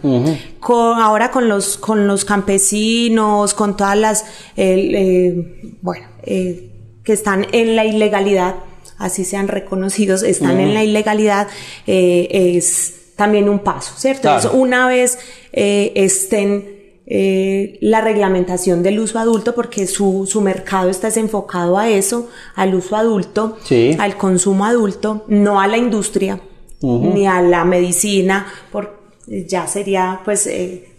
[0.60, 4.26] con, ahora con los, con los campesinos, con todas las,
[4.58, 8.56] eh, bueno, que están en la ilegalidad,
[8.98, 11.48] así sean reconocidos, están en la ilegalidad,
[11.88, 14.28] es también un paso, ¿cierto?
[14.28, 15.18] Entonces, una vez
[15.54, 16.81] estén
[17.14, 22.74] eh, la reglamentación del uso adulto porque su, su, mercado está enfocado a eso, al
[22.74, 23.58] uso adulto,
[24.00, 26.40] al consumo adulto, no a la industria
[26.80, 30.94] ni a la medicina, porque ya sería pues eh,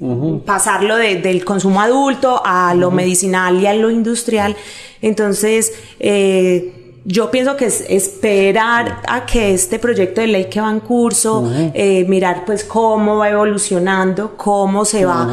[0.44, 4.54] pasarlo del consumo adulto a lo medicinal y a lo industrial.
[5.00, 10.70] Entonces, eh, yo pienso que es esperar a que este proyecto de ley que va
[10.70, 15.28] en curso, eh, mirar pues cómo va evolucionando, cómo se va,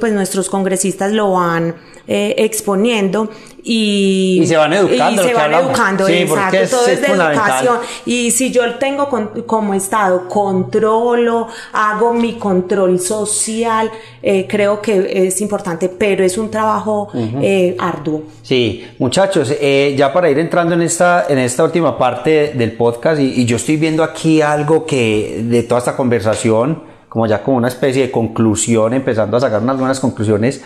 [0.00, 1.74] pues nuestros congresistas lo van
[2.08, 3.28] eh, exponiendo
[3.64, 5.24] y, y, se van educando.
[5.24, 7.78] Y se van educando, exacto, todo es, de educación.
[8.04, 9.08] Y si yo tengo
[9.44, 13.90] como Estado, controlo, hago mi control social,
[14.22, 17.08] eh, creo que es importante, pero es un trabajo
[17.42, 18.22] eh, arduo.
[18.40, 19.52] Sí, muchachos,
[19.96, 23.56] ya para ir entrando en esta, en esta última parte del podcast, y, y yo
[23.56, 28.10] estoy viendo aquí algo que de toda esta conversación, como ya como una especie de
[28.12, 30.62] conclusión, empezando a sacar unas buenas conclusiones,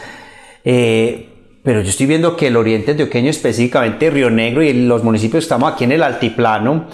[0.65, 1.30] eh,
[1.63, 5.47] pero yo estoy viendo que el oriente antioqueño, específicamente Río Negro y los municipios que
[5.47, 6.87] estamos aquí en el altiplano,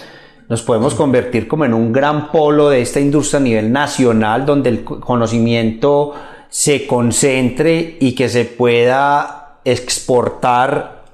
[0.49, 4.71] nos podemos convertir como en un gran polo de esta industria a nivel nacional, donde
[4.71, 6.15] el conocimiento
[6.49, 11.05] se concentre y que se pueda exportar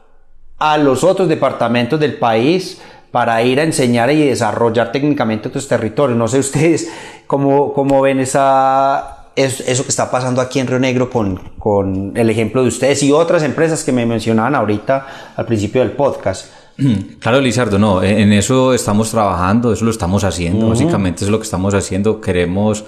[0.58, 2.80] a los otros departamentos del país
[3.10, 6.18] para ir a enseñar y desarrollar técnicamente otros territorios.
[6.18, 6.92] No sé ustedes
[7.26, 12.12] cómo, cómo ven esa, es, eso que está pasando aquí en Río Negro con, con
[12.16, 16.46] el ejemplo de ustedes y otras empresas que me mencionaban ahorita al principio del podcast.
[17.20, 21.44] Claro, Lizardo, no, en eso estamos trabajando, eso lo estamos haciendo, básicamente es lo que
[21.44, 22.84] estamos haciendo, queremos,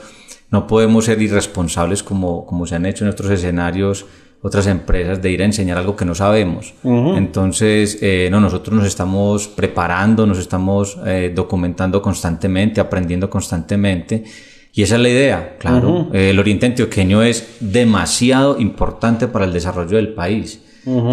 [0.51, 4.07] no podemos ser irresponsables como, como se han hecho en otros escenarios
[4.45, 6.74] otras empresas de ir a enseñar algo que no sabemos.
[6.82, 14.22] Entonces, eh, no, nosotros nos estamos preparando, nos estamos eh, documentando constantemente, aprendiendo constantemente
[14.75, 16.09] y esa es la idea, claro.
[16.12, 20.61] el oriente antioqueño es demasiado importante para el desarrollo del país.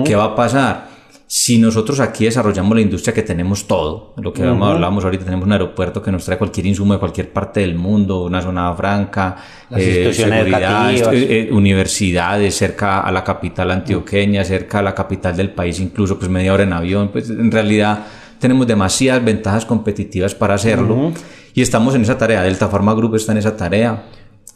[0.03, 0.89] ¿Qué va a pasar?
[1.27, 5.53] Si nosotros aquí desarrollamos la industria que tenemos todo, lo que hablábamos ahorita, tenemos un
[5.53, 9.37] aeropuerto que nos trae cualquier insumo de cualquier parte del mundo, una zona franca,
[9.73, 15.79] eh, seguridad, eh, universidades cerca a la capital antioqueña, cerca a la capital del país,
[15.79, 18.07] incluso pues media hora en avión, pues en realidad
[18.39, 21.13] tenemos demasiadas ventajas competitivas para hacerlo.
[21.53, 24.05] Y estamos en esa tarea, Delta Pharma Group está en esa tarea,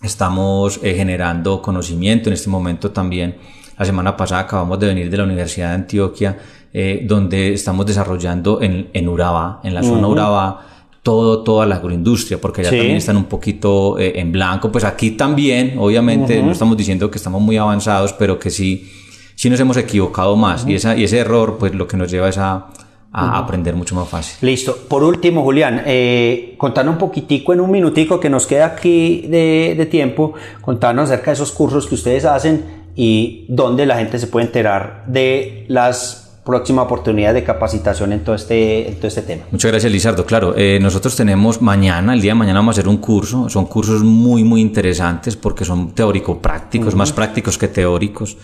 [0.01, 3.35] estamos eh, generando conocimiento en este momento también.
[3.77, 6.37] La semana pasada acabamos de venir de la Universidad de Antioquia,
[6.73, 10.65] eh, donde estamos desarrollando en, en Urabá, en la zona Urabá,
[11.03, 14.71] todo, toda la agroindustria, porque ya también están un poquito eh, en blanco.
[14.71, 18.89] Pues aquí también, obviamente, no estamos diciendo que estamos muy avanzados, pero que sí,
[19.35, 20.65] sí nos hemos equivocado más.
[20.65, 22.67] y, esa, y ese error, pues lo que nos lleva es a,
[23.15, 24.37] a aprender mucho más fácil.
[24.41, 24.75] Listo.
[24.89, 29.87] Por último, Julián, eh, contanos un poquitico en un minutico que nos queda aquí de,
[29.89, 34.47] tiempo, contanos acerca de esos cursos que ustedes hacen y dónde la gente se puede
[34.47, 39.43] enterar de las próximas oportunidades de capacitación en todo este, en todo este tema.
[39.49, 40.25] Muchas gracias, Lizardo.
[40.25, 43.49] Claro, eh, nosotros tenemos mañana, el día de mañana vamos a hacer un curso.
[43.49, 48.37] Son cursos muy, muy interesantes porque son teórico-prácticos, más prácticos que teóricos.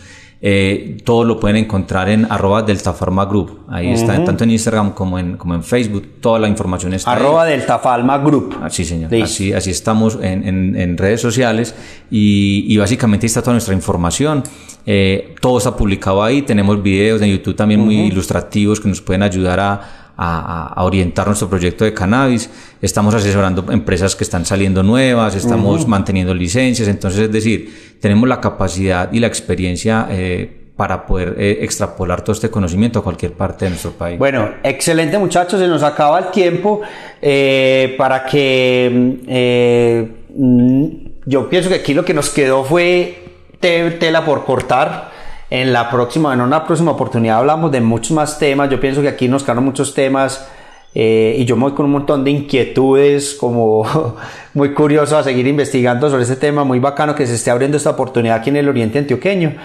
[0.44, 3.60] Eh, todo lo pueden encontrar en arroba Delta Pharma Group.
[3.70, 6.16] Ahí está, tanto en Instagram como en, como en Facebook.
[6.20, 8.58] Toda la información está Arroba Delta Pharma Group.
[8.60, 9.14] Así, señor.
[9.14, 11.76] Así, así estamos en, en, en redes sociales
[12.10, 14.42] y, y, básicamente está toda nuestra información.
[14.88, 16.42] Eh, todo está publicado ahí.
[16.42, 21.50] Tenemos videos de YouTube también muy ilustrativos que nos pueden ayudar a a, orientar nuestro
[21.50, 22.50] proyecto de cannabis.
[22.82, 26.88] Estamos asesorando empresas que están saliendo nuevas, estamos manteniendo licencias.
[26.88, 32.34] Entonces, es decir, tenemos la capacidad y la experiencia eh, para poder eh, extrapolar todo
[32.34, 34.18] este conocimiento a cualquier parte de nuestro país.
[34.20, 36.82] Bueno, excelente muchachos, se nos acaba el tiempo
[37.22, 40.96] eh, para que mm,
[41.26, 43.24] yo pienso que aquí lo que nos quedó fue
[43.60, 45.11] tela por cortar.
[45.52, 48.70] En la próxima, en una próxima oportunidad hablamos de muchos más temas.
[48.70, 50.48] Yo pienso que aquí nos quedaron muchos temas
[50.96, 53.86] eh, y yo me voy con un montón de inquietudes, como
[54.54, 57.90] muy curioso a seguir investigando sobre este tema, muy bacano que se esté abriendo esta
[57.90, 59.56] oportunidad aquí en el Oriente Antioqueño.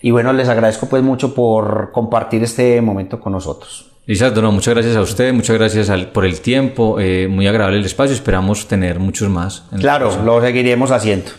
[0.00, 3.90] Y bueno, les agradezco pues mucho por compartir este momento con nosotros.
[4.06, 8.14] Lisandro, muchas gracias a usted, muchas gracias por el tiempo, eh, muy agradable el espacio,
[8.14, 9.64] esperamos tener muchos más.
[9.80, 11.32] Claro, lo seguiremos haciendo.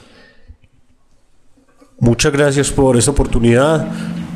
[2.03, 3.87] Muchas gracias por esta oportunidad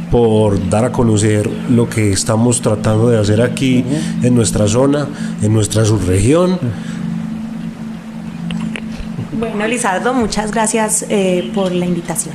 [0.10, 3.84] por dar a conocer lo que estamos tratando de hacer aquí
[4.24, 5.06] en nuestra zona,
[5.42, 6.58] en nuestra subregión.
[9.38, 12.34] Bueno, Lizardo, muchas gracias eh, por la invitación.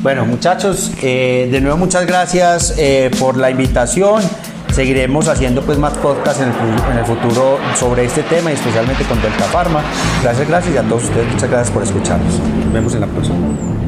[0.00, 4.22] Bueno, muchachos, eh, de nuevo muchas gracias eh, por la invitación.
[4.72, 9.02] Seguiremos haciendo pues más podcasts en el, en el, futuro sobre este tema y especialmente
[9.06, 9.82] con Delta Pharma.
[10.22, 12.38] Gracias, gracias y a todos ustedes muchas gracias por escucharnos.
[12.38, 13.87] Nos vemos en la próxima.